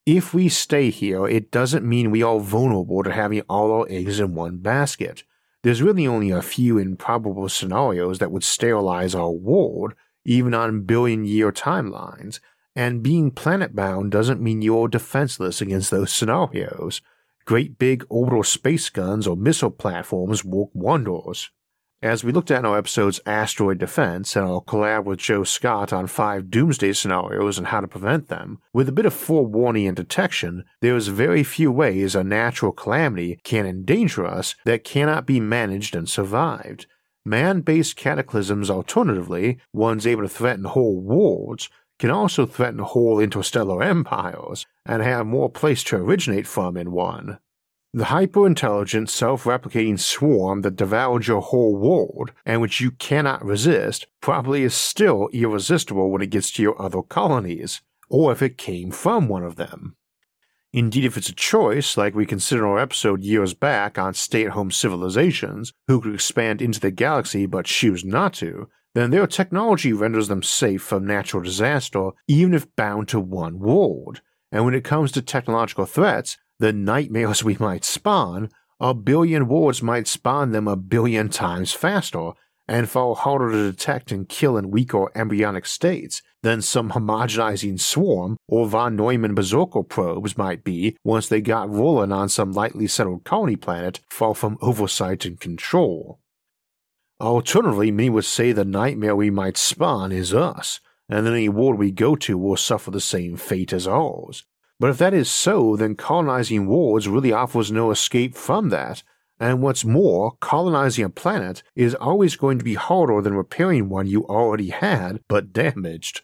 If 0.05 0.33
we 0.33 0.49
stay 0.49 0.89
here, 0.89 1.25
it 1.25 1.51
doesn't 1.51 1.87
mean 1.87 2.11
we 2.11 2.21
are 2.21 2.41
vulnerable 2.41 3.01
to 3.03 3.13
having 3.13 3.43
all 3.47 3.71
our 3.71 3.87
eggs 3.89 4.19
in 4.19 4.35
one 4.35 4.57
basket. 4.57 5.23
There's 5.63 5.81
really 5.81 6.05
only 6.05 6.31
a 6.31 6.41
few 6.41 6.77
improbable 6.77 7.47
scenarios 7.47 8.19
that 8.19 8.31
would 8.33 8.43
sterilize 8.43 9.15
our 9.15 9.31
world, 9.31 9.93
even 10.27 10.53
on 10.53 10.81
billion 10.81 11.25
year 11.25 11.51
timelines, 11.51 12.39
and 12.75 13.01
being 13.01 13.31
planet 13.31 13.75
bound 13.75 14.11
doesn't 14.11 14.41
mean 14.41 14.61
you're 14.61 14.87
defenseless 14.87 15.61
against 15.61 15.89
those 15.89 16.13
scenarios. 16.13 17.01
Great 17.45 17.79
big 17.79 18.05
orbital 18.09 18.43
space 18.43 18.89
guns 18.89 19.25
or 19.25 19.37
missile 19.37 19.71
platforms 19.71 20.43
work 20.43 20.69
wonders. 20.73 21.49
As 22.01 22.23
we 22.23 22.31
looked 22.31 22.51
at 22.51 22.59
in 22.59 22.65
our 22.65 22.77
episode's 22.77 23.21
Asteroid 23.25 23.79
Defense 23.79 24.35
and 24.35 24.45
our 24.45 24.61
collab 24.61 25.05
with 25.05 25.17
Joe 25.17 25.43
Scott 25.43 25.91
on 25.91 26.05
five 26.05 26.51
doomsday 26.51 26.93
scenarios 26.93 27.57
and 27.57 27.67
how 27.67 27.79
to 27.79 27.87
prevent 27.87 28.27
them, 28.27 28.59
with 28.71 28.87
a 28.87 28.91
bit 28.91 29.07
of 29.07 29.15
forewarning 29.15 29.87
and 29.87 29.95
detection, 29.95 30.65
there 30.81 30.95
is 30.95 31.07
very 31.07 31.43
few 31.43 31.71
ways 31.71 32.13
a 32.13 32.23
natural 32.23 32.71
calamity 32.71 33.39
can 33.43 33.65
endanger 33.65 34.27
us 34.27 34.55
that 34.65 34.83
cannot 34.83 35.25
be 35.25 35.39
managed 35.39 35.95
and 35.95 36.07
survived. 36.07 36.85
Man 37.27 37.59
based 37.59 37.97
cataclysms, 37.97 38.69
alternatively, 38.69 39.57
ones 39.73 40.07
able 40.07 40.21
to 40.21 40.29
threaten 40.29 40.63
whole 40.63 41.01
worlds, 41.01 41.69
can 41.99 42.09
also 42.09 42.45
threaten 42.45 42.79
whole 42.79 43.19
interstellar 43.19 43.83
empires 43.83 44.65
and 44.85 45.03
have 45.03 45.25
more 45.25 45.49
place 45.49 45.83
to 45.83 45.97
originate 45.97 46.47
from 46.47 46.77
in 46.77 46.93
one. 46.93 47.39
The 47.93 48.05
hyper-intelligent, 48.05 49.09
self-replicating 49.09 49.99
swarm 49.99 50.61
that 50.61 50.77
devoured 50.77 51.27
your 51.27 51.41
whole 51.41 51.75
world 51.75 52.31
and 52.45 52.61
which 52.61 52.79
you 52.79 52.91
cannot 52.91 53.43
resist 53.43 54.07
probably 54.21 54.63
is 54.63 54.73
still 54.73 55.27
irresistible 55.33 56.09
when 56.09 56.21
it 56.21 56.29
gets 56.29 56.49
to 56.51 56.61
your 56.61 56.81
other 56.81 57.01
colonies. 57.01 57.81
or 58.09 58.31
if 58.31 58.41
it 58.41 58.57
came 58.57 58.89
from 58.89 59.27
one 59.27 59.43
of 59.43 59.57
them. 59.57 59.96
Indeed, 60.73 61.05
if 61.05 61.17
it's 61.17 61.29
a 61.29 61.35
choice, 61.35 61.97
like 61.97 62.13
we 62.13 62.25
considered 62.25 62.65
our 62.65 62.79
episode 62.79 63.23
years 63.23 63.53
back 63.53 63.97
on 63.97 64.13
stay 64.13 64.45
at 64.45 64.51
home 64.51 64.69
civilizations 64.69 65.73
who 65.87 66.01
could 66.01 66.13
expand 66.13 66.61
into 66.61 66.79
the 66.79 66.91
galaxy 66.91 67.45
but 67.45 67.65
choose 67.65 68.03
not 68.03 68.33
to, 68.35 68.67
then 68.93 69.11
their 69.11 69.27
technology 69.27 69.93
renders 69.93 70.27
them 70.27 70.43
safe 70.43 70.81
from 70.81 71.05
natural 71.05 71.41
disaster 71.43 72.09
even 72.27 72.53
if 72.53 72.75
bound 72.75 73.07
to 73.09 73.19
one 73.19 73.59
world. 73.59 74.21
And 74.51 74.65
when 74.65 74.73
it 74.73 74.83
comes 74.83 75.11
to 75.13 75.21
technological 75.21 75.85
threats, 75.85 76.37
the 76.59 76.73
nightmares 76.73 77.43
we 77.45 77.57
might 77.59 77.85
spawn, 77.85 78.49
a 78.79 78.93
billion 78.93 79.47
worlds 79.47 79.81
might 79.81 80.07
spawn 80.07 80.51
them 80.51 80.67
a 80.67 80.75
billion 80.75 81.29
times 81.29 81.73
faster 81.73 82.31
and 82.67 82.89
far 82.89 83.15
harder 83.15 83.51
to 83.51 83.71
detect 83.71 84.11
and 84.11 84.27
kill 84.27 84.57
in 84.57 84.71
weak 84.71 84.93
or 84.93 85.11
embryonic 85.15 85.65
states 85.65 86.21
than 86.43 86.61
some 86.61 86.91
homogenizing 86.91 87.79
swarm 87.79 88.37
or 88.47 88.67
von 88.67 88.95
Neumann 88.95 89.35
berserker 89.35 89.83
probes 89.83 90.37
might 90.37 90.63
be 90.63 90.95
once 91.03 91.27
they 91.27 91.41
got 91.41 91.69
rolling 91.69 92.11
on 92.11 92.29
some 92.29 92.51
lightly 92.51 92.87
settled 92.87 93.23
colony 93.23 93.55
planet 93.55 93.99
far 94.09 94.35
from 94.35 94.57
oversight 94.61 95.25
and 95.25 95.39
control. 95.39 96.19
Alternatively, 97.19 97.89
many 97.89 98.09
would 98.09 98.25
say 98.25 98.51
the 98.51 98.63
nightmare 98.63 99.15
we 99.15 99.31
might 99.31 99.57
spawn 99.57 100.11
is 100.11 100.33
us, 100.33 100.79
and 101.09 101.25
then 101.25 101.33
any 101.33 101.49
world 101.49 101.79
we 101.79 101.89
go 101.89 102.15
to 102.15 102.37
will 102.37 102.57
suffer 102.57 102.91
the 102.91 103.01
same 103.01 103.35
fate 103.37 103.73
as 103.73 103.87
ours. 103.87 104.43
But 104.79 104.91
if 104.91 104.99
that 104.99 105.13
is 105.13 105.29
so, 105.29 105.75
then 105.75 105.95
colonizing 105.95 106.67
worlds 106.67 107.07
really 107.07 107.31
offers 107.31 107.71
no 107.71 107.89
escape 107.89 108.35
from 108.35 108.69
that, 108.69 109.01
and 109.39 109.61
what's 109.61 109.85
more, 109.85 110.33
colonizing 110.39 111.05
a 111.05 111.09
planet 111.09 111.63
is 111.75 111.95
always 111.95 112.35
going 112.35 112.57
to 112.57 112.65
be 112.65 112.73
harder 112.73 113.21
than 113.21 113.35
repairing 113.35 113.89
one 113.89 114.07
you 114.07 114.25
already 114.25 114.69
had 114.69 115.21
but 115.27 115.53
damaged. 115.53 116.21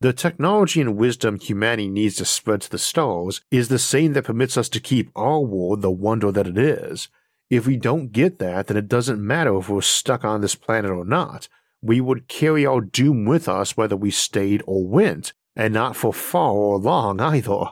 The 0.00 0.12
technology 0.12 0.80
and 0.80 0.96
wisdom 0.96 1.38
humanity 1.38 1.88
needs 1.88 2.16
to 2.16 2.24
spread 2.24 2.62
to 2.62 2.70
the 2.70 2.78
stars 2.78 3.40
is 3.50 3.68
the 3.68 3.78
same 3.78 4.14
that 4.14 4.24
permits 4.24 4.56
us 4.56 4.68
to 4.70 4.80
keep 4.80 5.10
our 5.14 5.40
world 5.40 5.80
the 5.80 5.90
wonder 5.90 6.32
that 6.32 6.48
it 6.48 6.58
is. 6.58 7.08
If 7.50 7.66
we 7.66 7.76
don't 7.76 8.12
get 8.12 8.38
that, 8.38 8.66
then 8.66 8.76
it 8.76 8.88
doesn't 8.88 9.24
matter 9.24 9.56
if 9.58 9.68
we're 9.68 9.80
stuck 9.82 10.24
on 10.24 10.40
this 10.40 10.54
planet 10.54 10.90
or 10.90 11.04
not. 11.04 11.48
We 11.80 12.00
would 12.00 12.26
carry 12.26 12.64
our 12.64 12.80
doom 12.80 13.26
with 13.26 13.48
us 13.48 13.76
whether 13.76 13.96
we 13.96 14.10
stayed 14.10 14.62
or 14.66 14.86
went, 14.86 15.34
and 15.54 15.74
not 15.74 15.94
for 15.94 16.12
far 16.12 16.52
or 16.52 16.78
long 16.78 17.20
either. 17.20 17.66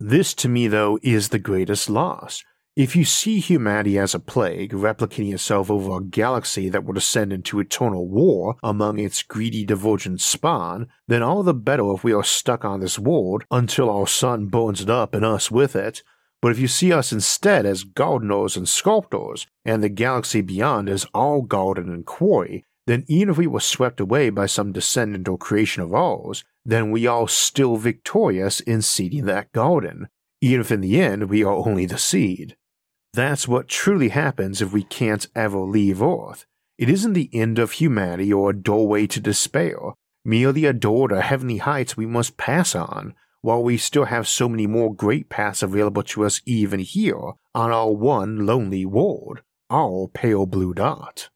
This 0.00 0.34
to 0.34 0.48
me, 0.48 0.66
though, 0.66 0.98
is 1.02 1.28
the 1.28 1.38
greatest 1.38 1.88
loss. 1.88 2.42
If 2.74 2.96
you 2.96 3.04
see 3.04 3.38
humanity 3.38 3.98
as 3.98 4.14
a 4.14 4.18
plague 4.18 4.72
replicating 4.72 5.34
itself 5.34 5.70
over 5.70 5.98
a 5.98 6.02
galaxy 6.02 6.70
that 6.70 6.84
will 6.84 6.94
descend 6.94 7.30
into 7.30 7.60
eternal 7.60 8.08
war 8.08 8.56
among 8.62 8.98
its 8.98 9.22
greedy 9.22 9.66
divergent 9.66 10.22
spawn, 10.22 10.88
then 11.06 11.22
all 11.22 11.42
the 11.42 11.52
better 11.52 11.92
if 11.92 12.02
we 12.02 12.14
are 12.14 12.24
stuck 12.24 12.64
on 12.64 12.80
this 12.80 12.98
world 12.98 13.44
until 13.50 13.90
our 13.90 14.06
sun 14.06 14.46
burns 14.46 14.80
it 14.80 14.88
up 14.88 15.14
and 15.14 15.22
us 15.22 15.50
with 15.50 15.76
it. 15.76 16.02
But 16.40 16.52
if 16.52 16.58
you 16.58 16.66
see 16.66 16.94
us 16.94 17.12
instead 17.12 17.66
as 17.66 17.84
gardeners 17.84 18.56
and 18.56 18.66
sculptors, 18.66 19.46
and 19.66 19.82
the 19.82 19.90
galaxy 19.90 20.40
beyond 20.40 20.88
as 20.88 21.04
all 21.12 21.42
garden 21.42 21.90
and 21.90 22.06
quarry, 22.06 22.64
then 22.86 23.04
even 23.06 23.28
if 23.28 23.36
we 23.36 23.46
were 23.46 23.60
swept 23.60 24.00
away 24.00 24.30
by 24.30 24.46
some 24.46 24.72
descendant 24.72 25.28
or 25.28 25.36
creation 25.36 25.82
of 25.82 25.92
ours, 25.92 26.42
then 26.64 26.90
we 26.90 27.06
are 27.06 27.28
still 27.28 27.76
victorious 27.76 28.60
in 28.60 28.80
seeding 28.80 29.26
that 29.26 29.52
garden, 29.52 30.08
even 30.40 30.62
if 30.62 30.72
in 30.72 30.80
the 30.80 30.98
end 30.98 31.28
we 31.28 31.44
are 31.44 31.68
only 31.68 31.84
the 31.84 31.98
seed. 31.98 32.56
That's 33.14 33.46
what 33.46 33.68
truly 33.68 34.08
happens 34.08 34.62
if 34.62 34.72
we 34.72 34.84
can't 34.84 35.26
ever 35.34 35.58
leave 35.58 36.00
Earth. 36.00 36.46
It 36.78 36.88
isn't 36.88 37.12
the 37.12 37.28
end 37.32 37.58
of 37.58 37.72
humanity 37.72 38.32
or 38.32 38.50
a 38.50 38.56
doorway 38.56 39.06
to 39.08 39.20
despair, 39.20 39.76
merely 40.24 40.64
a 40.64 40.72
door 40.72 41.08
to 41.08 41.20
heavenly 41.20 41.58
heights 41.58 41.96
we 41.96 42.06
must 42.06 42.38
pass 42.38 42.74
on, 42.74 43.14
while 43.42 43.62
we 43.62 43.76
still 43.76 44.06
have 44.06 44.26
so 44.26 44.48
many 44.48 44.66
more 44.66 44.94
great 44.94 45.28
paths 45.28 45.62
available 45.62 46.02
to 46.04 46.24
us 46.24 46.40
even 46.46 46.80
here 46.80 47.32
on 47.54 47.70
our 47.70 47.90
one 47.90 48.46
lonely 48.46 48.86
world, 48.86 49.42
our 49.68 50.08
pale 50.08 50.46
blue 50.46 50.72
dot. 50.72 51.28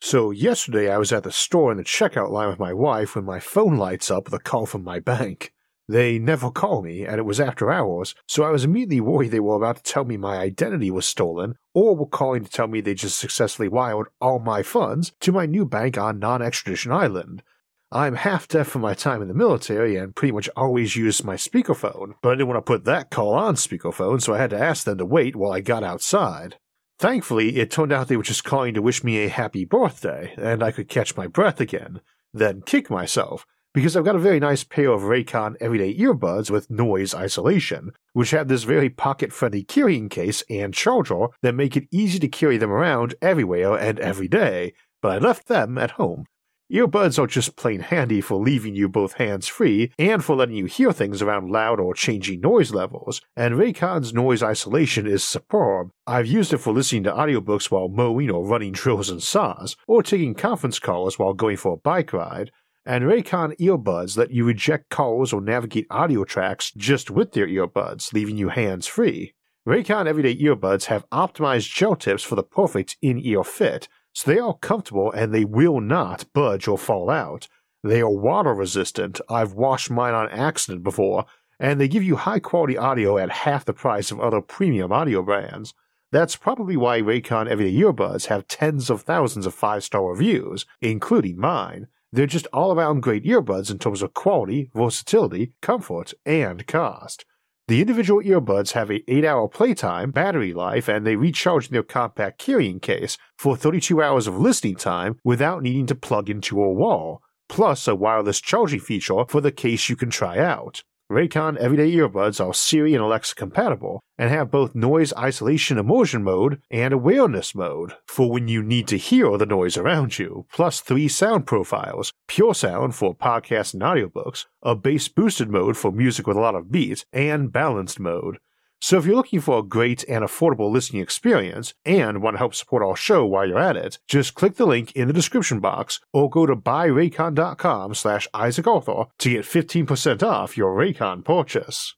So, 0.00 0.30
yesterday 0.30 0.90
I 0.90 0.98
was 0.98 1.12
at 1.12 1.24
the 1.24 1.32
store 1.32 1.72
in 1.72 1.78
the 1.78 1.84
checkout 1.84 2.30
line 2.30 2.48
with 2.48 2.58
my 2.58 2.72
wife 2.72 3.16
when 3.16 3.24
my 3.24 3.40
phone 3.40 3.76
lights 3.76 4.10
up 4.10 4.24
with 4.24 4.34
a 4.34 4.42
call 4.42 4.66
from 4.66 4.84
my 4.84 5.00
bank. 5.00 5.52
They 5.88 6.18
never 6.18 6.50
call 6.50 6.82
me, 6.82 7.04
and 7.04 7.18
it 7.18 7.24
was 7.24 7.40
after 7.40 7.70
hours, 7.70 8.14
so 8.26 8.44
I 8.44 8.50
was 8.50 8.64
immediately 8.64 9.00
worried 9.00 9.30
they 9.30 9.40
were 9.40 9.56
about 9.56 9.76
to 9.76 9.82
tell 9.82 10.04
me 10.04 10.16
my 10.16 10.38
identity 10.38 10.90
was 10.90 11.06
stolen, 11.06 11.56
or 11.74 11.96
were 11.96 12.06
calling 12.06 12.44
to 12.44 12.50
tell 12.50 12.68
me 12.68 12.80
they 12.80 12.94
just 12.94 13.18
successfully 13.18 13.68
wired 13.68 14.06
all 14.20 14.38
my 14.38 14.62
funds 14.62 15.12
to 15.20 15.32
my 15.32 15.46
new 15.46 15.66
bank 15.66 15.98
on 15.98 16.18
non 16.18 16.40
extradition 16.40 16.92
island. 16.92 17.42
I'm 17.90 18.14
half 18.14 18.48
deaf 18.48 18.68
from 18.68 18.80
my 18.80 18.94
time 18.94 19.20
in 19.20 19.28
the 19.28 19.34
military 19.34 19.96
and 19.96 20.16
pretty 20.16 20.32
much 20.32 20.48
always 20.56 20.96
use 20.96 21.22
my 21.22 21.34
speakerphone, 21.34 22.14
but 22.22 22.30
I 22.30 22.34
didn't 22.36 22.48
want 22.48 22.64
to 22.64 22.72
put 22.72 22.84
that 22.84 23.10
call 23.10 23.34
on 23.34 23.56
speakerphone, 23.56 24.22
so 24.22 24.32
I 24.32 24.38
had 24.38 24.50
to 24.50 24.58
ask 24.58 24.84
them 24.84 24.96
to 24.96 25.04
wait 25.04 25.36
while 25.36 25.52
I 25.52 25.60
got 25.60 25.84
outside. 25.84 26.56
Thankfully, 26.98 27.58
it 27.58 27.70
turned 27.70 27.92
out 27.92 28.08
they 28.08 28.16
were 28.16 28.22
just 28.22 28.44
calling 28.44 28.72
to 28.74 28.80
wish 28.80 29.04
me 29.04 29.18
a 29.18 29.28
happy 29.28 29.66
birthday, 29.66 30.32
and 30.38 30.62
I 30.62 30.70
could 30.70 30.88
catch 30.88 31.16
my 31.16 31.26
breath 31.26 31.60
again, 31.60 32.00
then 32.32 32.62
kick 32.62 32.88
myself, 32.88 33.44
because 33.74 33.96
I've 33.96 34.04
got 34.04 34.16
a 34.16 34.20
very 34.20 34.38
nice 34.38 34.64
pair 34.64 34.90
of 34.90 35.02
Raycon 35.02 35.56
everyday 35.60 35.96
earbuds 35.96 36.50
with 36.50 36.70
noise 36.70 37.14
isolation, 37.14 37.92
which 38.12 38.30
have 38.30 38.48
this 38.48 38.64
very 38.64 38.90
pocket 38.90 39.32
friendly 39.32 39.62
carrying 39.62 40.08
case 40.08 40.42
and 40.50 40.74
charger 40.74 41.28
that 41.42 41.54
make 41.54 41.76
it 41.76 41.88
easy 41.90 42.18
to 42.18 42.28
carry 42.28 42.58
them 42.58 42.70
around 42.70 43.14
everywhere 43.22 43.76
and 43.76 43.98
every 43.98 44.28
day, 44.28 44.74
but 45.00 45.12
I 45.12 45.18
left 45.18 45.48
them 45.48 45.78
at 45.78 45.92
home. 45.92 46.26
Earbuds 46.72 47.18
are 47.18 47.26
just 47.26 47.56
plain 47.56 47.80
handy 47.80 48.22
for 48.22 48.36
leaving 48.36 48.74
you 48.74 48.88
both 48.88 49.14
hands 49.14 49.46
free 49.46 49.92
and 49.98 50.24
for 50.24 50.34
letting 50.34 50.56
you 50.56 50.64
hear 50.64 50.90
things 50.90 51.20
around 51.20 51.50
loud 51.50 51.78
or 51.78 51.92
changing 51.92 52.40
noise 52.40 52.72
levels, 52.72 53.20
and 53.36 53.56
Raycon's 53.56 54.14
noise 54.14 54.42
isolation 54.42 55.06
is 55.06 55.22
superb. 55.22 55.90
I've 56.06 56.26
used 56.26 56.54
it 56.54 56.58
for 56.58 56.72
listening 56.72 57.02
to 57.04 57.12
audiobooks 57.12 57.70
while 57.70 57.88
mowing 57.88 58.30
or 58.30 58.46
running 58.46 58.72
drills 58.72 59.10
and 59.10 59.22
saws, 59.22 59.76
or 59.86 60.02
taking 60.02 60.34
conference 60.34 60.78
calls 60.78 61.18
while 61.18 61.34
going 61.34 61.58
for 61.58 61.74
a 61.74 61.76
bike 61.76 62.14
ride, 62.14 62.50
and 62.84 63.04
Raycon 63.04 63.56
earbuds 63.58 64.16
let 64.16 64.30
you 64.30 64.44
reject 64.44 64.90
calls 64.90 65.32
or 65.32 65.40
navigate 65.40 65.86
audio 65.90 66.24
tracks 66.24 66.72
just 66.76 67.10
with 67.10 67.32
their 67.32 67.46
earbuds, 67.46 68.12
leaving 68.12 68.36
you 68.36 68.48
hands 68.48 68.86
free. 68.86 69.34
Raycon 69.66 70.06
everyday 70.06 70.36
earbuds 70.36 70.86
have 70.86 71.08
optimized 71.10 71.72
gel 71.72 71.94
tips 71.94 72.24
for 72.24 72.34
the 72.34 72.42
perfect 72.42 72.96
in 73.00 73.18
ear 73.20 73.44
fit, 73.44 73.86
so 74.12 74.30
they 74.30 74.40
are 74.40 74.58
comfortable 74.58 75.12
and 75.12 75.32
they 75.32 75.44
will 75.44 75.80
not 75.80 76.24
budge 76.32 76.66
or 76.66 76.76
fall 76.76 77.08
out. 77.08 77.46
They 77.84 78.00
are 78.00 78.10
water 78.10 78.54
resistant, 78.54 79.20
I've 79.28 79.52
washed 79.52 79.90
mine 79.90 80.14
on 80.14 80.28
accident 80.30 80.82
before, 80.82 81.26
and 81.60 81.80
they 81.80 81.86
give 81.86 82.02
you 82.02 82.16
high 82.16 82.40
quality 82.40 82.76
audio 82.76 83.18
at 83.18 83.30
half 83.30 83.64
the 83.64 83.72
price 83.72 84.10
of 84.10 84.20
other 84.20 84.40
premium 84.40 84.90
audio 84.92 85.22
brands. 85.22 85.74
That's 86.10 86.36
probably 86.36 86.76
why 86.76 87.00
Raycon 87.00 87.48
everyday 87.48 87.78
earbuds 87.78 88.26
have 88.26 88.48
tens 88.48 88.90
of 88.90 89.02
thousands 89.02 89.46
of 89.46 89.54
five 89.54 89.84
star 89.84 90.10
reviews, 90.10 90.66
including 90.80 91.38
mine. 91.38 91.86
They're 92.12 92.26
just 92.26 92.46
all 92.52 92.72
around 92.72 93.00
great 93.00 93.24
earbuds 93.24 93.70
in 93.70 93.78
terms 93.78 94.02
of 94.02 94.12
quality, 94.12 94.70
versatility, 94.74 95.54
comfort, 95.62 96.12
and 96.26 96.66
cost. 96.66 97.24
The 97.68 97.80
individual 97.80 98.22
earbuds 98.22 98.72
have 98.72 98.90
a 98.90 99.02
8 99.10 99.24
hour 99.24 99.48
playtime, 99.48 100.10
battery 100.10 100.52
life, 100.52 100.88
and 100.88 101.06
they 101.06 101.16
recharge 101.16 101.68
in 101.68 101.72
their 101.72 101.82
compact 101.82 102.38
carrying 102.38 102.80
case 102.80 103.16
for 103.38 103.56
32 103.56 104.02
hours 104.02 104.26
of 104.26 104.38
listening 104.38 104.76
time 104.76 105.18
without 105.24 105.62
needing 105.62 105.86
to 105.86 105.94
plug 105.94 106.28
into 106.28 106.62
a 106.62 106.72
wall, 106.72 107.22
plus 107.48 107.88
a 107.88 107.94
wireless 107.94 108.42
charging 108.42 108.80
feature 108.80 109.24
for 109.28 109.40
the 109.40 109.52
case 109.52 109.88
you 109.88 109.96
can 109.96 110.10
try 110.10 110.38
out. 110.38 110.82
Raycon 111.12 111.58
everyday 111.58 111.92
earbuds 111.92 112.42
are 112.42 112.54
Siri 112.54 112.94
and 112.94 113.04
Alexa 113.04 113.34
compatible 113.34 114.00
and 114.16 114.30
have 114.30 114.50
both 114.50 114.74
noise 114.74 115.12
isolation 115.12 115.76
immersion 115.76 116.24
mode 116.24 116.62
and 116.70 116.94
awareness 116.94 117.54
mode 117.54 117.92
for 118.06 118.30
when 118.30 118.48
you 118.48 118.62
need 118.62 118.88
to 118.88 118.96
hear 118.96 119.36
the 119.36 119.44
noise 119.44 119.76
around 119.76 120.18
you, 120.18 120.46
plus 120.50 120.80
three 120.80 121.08
sound 121.08 121.46
profiles 121.46 122.14
pure 122.28 122.54
sound 122.54 122.94
for 122.94 123.14
podcasts 123.14 123.74
and 123.74 123.82
audiobooks, 123.82 124.46
a 124.62 124.74
bass 124.74 125.06
boosted 125.08 125.50
mode 125.50 125.76
for 125.76 125.92
music 125.92 126.26
with 126.26 126.38
a 126.38 126.40
lot 126.40 126.54
of 126.54 126.72
beats, 126.72 127.04
and 127.12 127.52
balanced 127.52 128.00
mode. 128.00 128.38
So 128.82 128.98
if 128.98 129.06
you're 129.06 129.14
looking 129.14 129.40
for 129.40 129.60
a 129.60 129.62
great 129.62 130.04
and 130.08 130.24
affordable 130.24 130.68
listening 130.68 131.02
experience 131.02 131.72
and 131.84 132.20
want 132.20 132.34
to 132.34 132.38
help 132.38 132.52
support 132.52 132.82
our 132.82 132.96
show 132.96 133.24
while 133.24 133.46
you're 133.46 133.56
at 133.56 133.76
it, 133.76 134.00
just 134.08 134.34
click 134.34 134.56
the 134.56 134.66
link 134.66 134.90
in 134.96 135.06
the 135.06 135.14
description 135.14 135.60
box 135.60 136.00
or 136.12 136.28
go 136.28 136.46
to 136.46 136.56
buyraycon.com 136.56 137.94
slash 137.94 138.26
isaacarthur 138.34 139.06
to 139.20 139.30
get 139.30 139.44
15% 139.44 140.24
off 140.24 140.56
your 140.56 140.76
Raycon 140.76 141.24
purchase. 141.24 141.94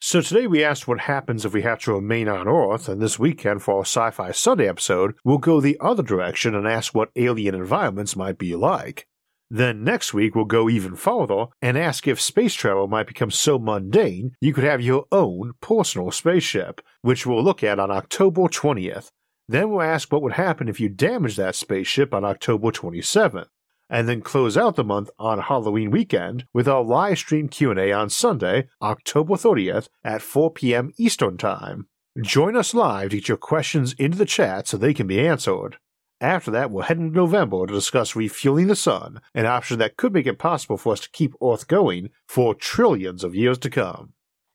So 0.00 0.20
today 0.20 0.46
we 0.46 0.62
asked 0.62 0.86
what 0.86 1.00
happens 1.00 1.44
if 1.44 1.52
we 1.52 1.62
have 1.62 1.80
to 1.80 1.94
remain 1.94 2.28
on 2.28 2.46
Earth, 2.46 2.88
and 2.88 3.02
this 3.02 3.18
weekend 3.18 3.64
for 3.64 3.78
our 3.78 3.84
Sci-Fi 3.84 4.30
Sunday 4.30 4.68
episode, 4.68 5.14
we'll 5.24 5.38
go 5.38 5.60
the 5.60 5.78
other 5.80 6.04
direction 6.04 6.54
and 6.54 6.64
ask 6.64 6.94
what 6.94 7.10
alien 7.16 7.56
environments 7.56 8.14
might 8.14 8.38
be 8.38 8.54
like. 8.54 9.08
Then 9.54 9.84
next 9.84 10.14
week, 10.14 10.34
we'll 10.34 10.46
go 10.46 10.70
even 10.70 10.96
farther 10.96 11.48
and 11.60 11.76
ask 11.76 12.08
if 12.08 12.18
space 12.18 12.54
travel 12.54 12.88
might 12.88 13.06
become 13.06 13.30
so 13.30 13.58
mundane 13.58 14.34
you 14.40 14.54
could 14.54 14.64
have 14.64 14.80
your 14.80 15.04
own 15.12 15.52
personal 15.60 16.10
spaceship, 16.10 16.80
which 17.02 17.26
we'll 17.26 17.44
look 17.44 17.62
at 17.62 17.78
on 17.78 17.90
October 17.90 18.44
20th. 18.44 19.10
Then 19.46 19.68
we'll 19.68 19.82
ask 19.82 20.10
what 20.10 20.22
would 20.22 20.32
happen 20.32 20.68
if 20.68 20.80
you 20.80 20.88
damaged 20.88 21.36
that 21.36 21.54
spaceship 21.54 22.14
on 22.14 22.24
October 22.24 22.70
27th. 22.70 23.48
and 23.90 24.08
then 24.08 24.22
close 24.22 24.56
out 24.56 24.76
the 24.76 24.84
month 24.84 25.10
on 25.18 25.38
Halloween 25.38 25.90
weekend 25.90 26.46
with 26.54 26.66
our 26.66 26.82
live 26.82 27.18
stream 27.18 27.46
Q&A 27.46 27.92
on 27.92 28.08
Sunday, 28.08 28.68
October 28.80 29.34
30th 29.34 29.88
at 30.02 30.22
4 30.22 30.50
p.m. 30.52 30.94
Eastern 30.96 31.36
Time. 31.36 31.88
Join 32.22 32.56
us 32.56 32.72
live 32.72 33.10
to 33.10 33.16
get 33.16 33.28
your 33.28 33.36
questions 33.36 33.92
into 33.98 34.16
the 34.16 34.24
chat 34.24 34.66
so 34.66 34.78
they 34.78 34.94
can 34.94 35.06
be 35.06 35.20
answered. 35.20 35.76
After 36.22 36.52
that, 36.52 36.70
we'll 36.70 36.84
head 36.84 36.98
into 36.98 37.16
November 37.16 37.66
to 37.66 37.74
discuss 37.74 38.14
refueling 38.14 38.68
the 38.68 38.76
sun, 38.76 39.20
an 39.34 39.44
option 39.44 39.80
that 39.80 39.96
could 39.96 40.12
make 40.12 40.28
it 40.28 40.38
possible 40.38 40.76
for 40.76 40.92
us 40.92 41.00
to 41.00 41.10
keep 41.10 41.34
Earth 41.42 41.66
going 41.66 42.10
for 42.28 42.54
trillions 42.54 43.24
of 43.24 43.34
years 43.34 43.58
to 43.58 43.68
come. 43.68 44.12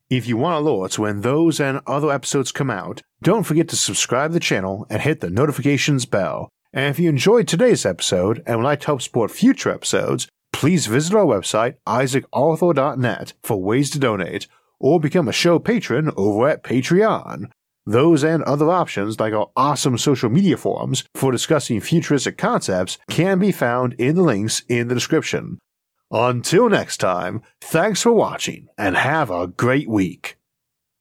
If 0.10 0.30
you 0.30 0.38
want 0.38 0.66
alerts 0.66 0.98
when 0.98 1.20
those 1.20 1.60
and 1.60 1.82
other 1.86 2.10
episodes 2.10 2.54
come 2.54 2.72
out, 2.72 3.02
don't 3.22 3.44
forget 3.44 3.68
to 3.68 3.76
subscribe 3.76 4.30
to 4.30 4.36
the 4.36 4.40
channel 4.40 4.88
and 4.90 5.02
hit 5.02 5.20
the 5.20 5.30
notifications 5.30 6.06
bell. 6.06 6.48
And 6.72 6.86
if 6.86 7.00
you 7.00 7.10
enjoyed 7.10 7.50
today's 7.50 7.86
episode 7.86 8.42
and 8.48 8.60
would 8.60 8.64
like 8.64 8.80
to 8.82 8.88
help 8.88 9.02
support 9.02 9.30
future 9.30 9.70
episodes, 9.70 10.30
please 10.54 10.88
visit 10.88 11.14
our 11.14 11.26
website, 11.26 11.76
isaacarthur.net, 11.86 13.34
for 13.44 13.62
ways 13.62 13.90
to 13.90 14.00
donate, 14.00 14.48
or 14.80 15.02
become 15.02 15.28
a 15.28 15.34
show 15.34 15.60
patron 15.60 16.12
over 16.16 16.48
at 16.48 16.64
Patreon. 16.64 17.52
Those 17.88 18.21
and 18.21 18.43
other 18.43 18.69
options, 18.69 19.17
like 19.17 19.34
our 19.34 19.50
awesome 19.56 19.97
social 19.97 20.30
media 20.30 20.58
forums 20.58 21.06
for 21.15 21.32
discussing 21.32 21.80
futuristic 21.80 22.38
concepts, 22.38 22.97
can 23.10 23.39
be 23.39 23.54
found 23.54 23.93
in 23.93 24.17
the 24.17 24.23
links 24.23 24.62
in 24.67 24.89
the 24.89 24.93
description. 24.93 25.58
Until 26.12 26.69
next 26.69 26.97
time, 26.97 27.41
thanks 27.62 28.02
for 28.02 28.12
watching 28.12 28.67
and 28.78 28.97
have 28.97 29.32
a 29.32 29.47
great 29.47 29.88
week. 29.88 30.37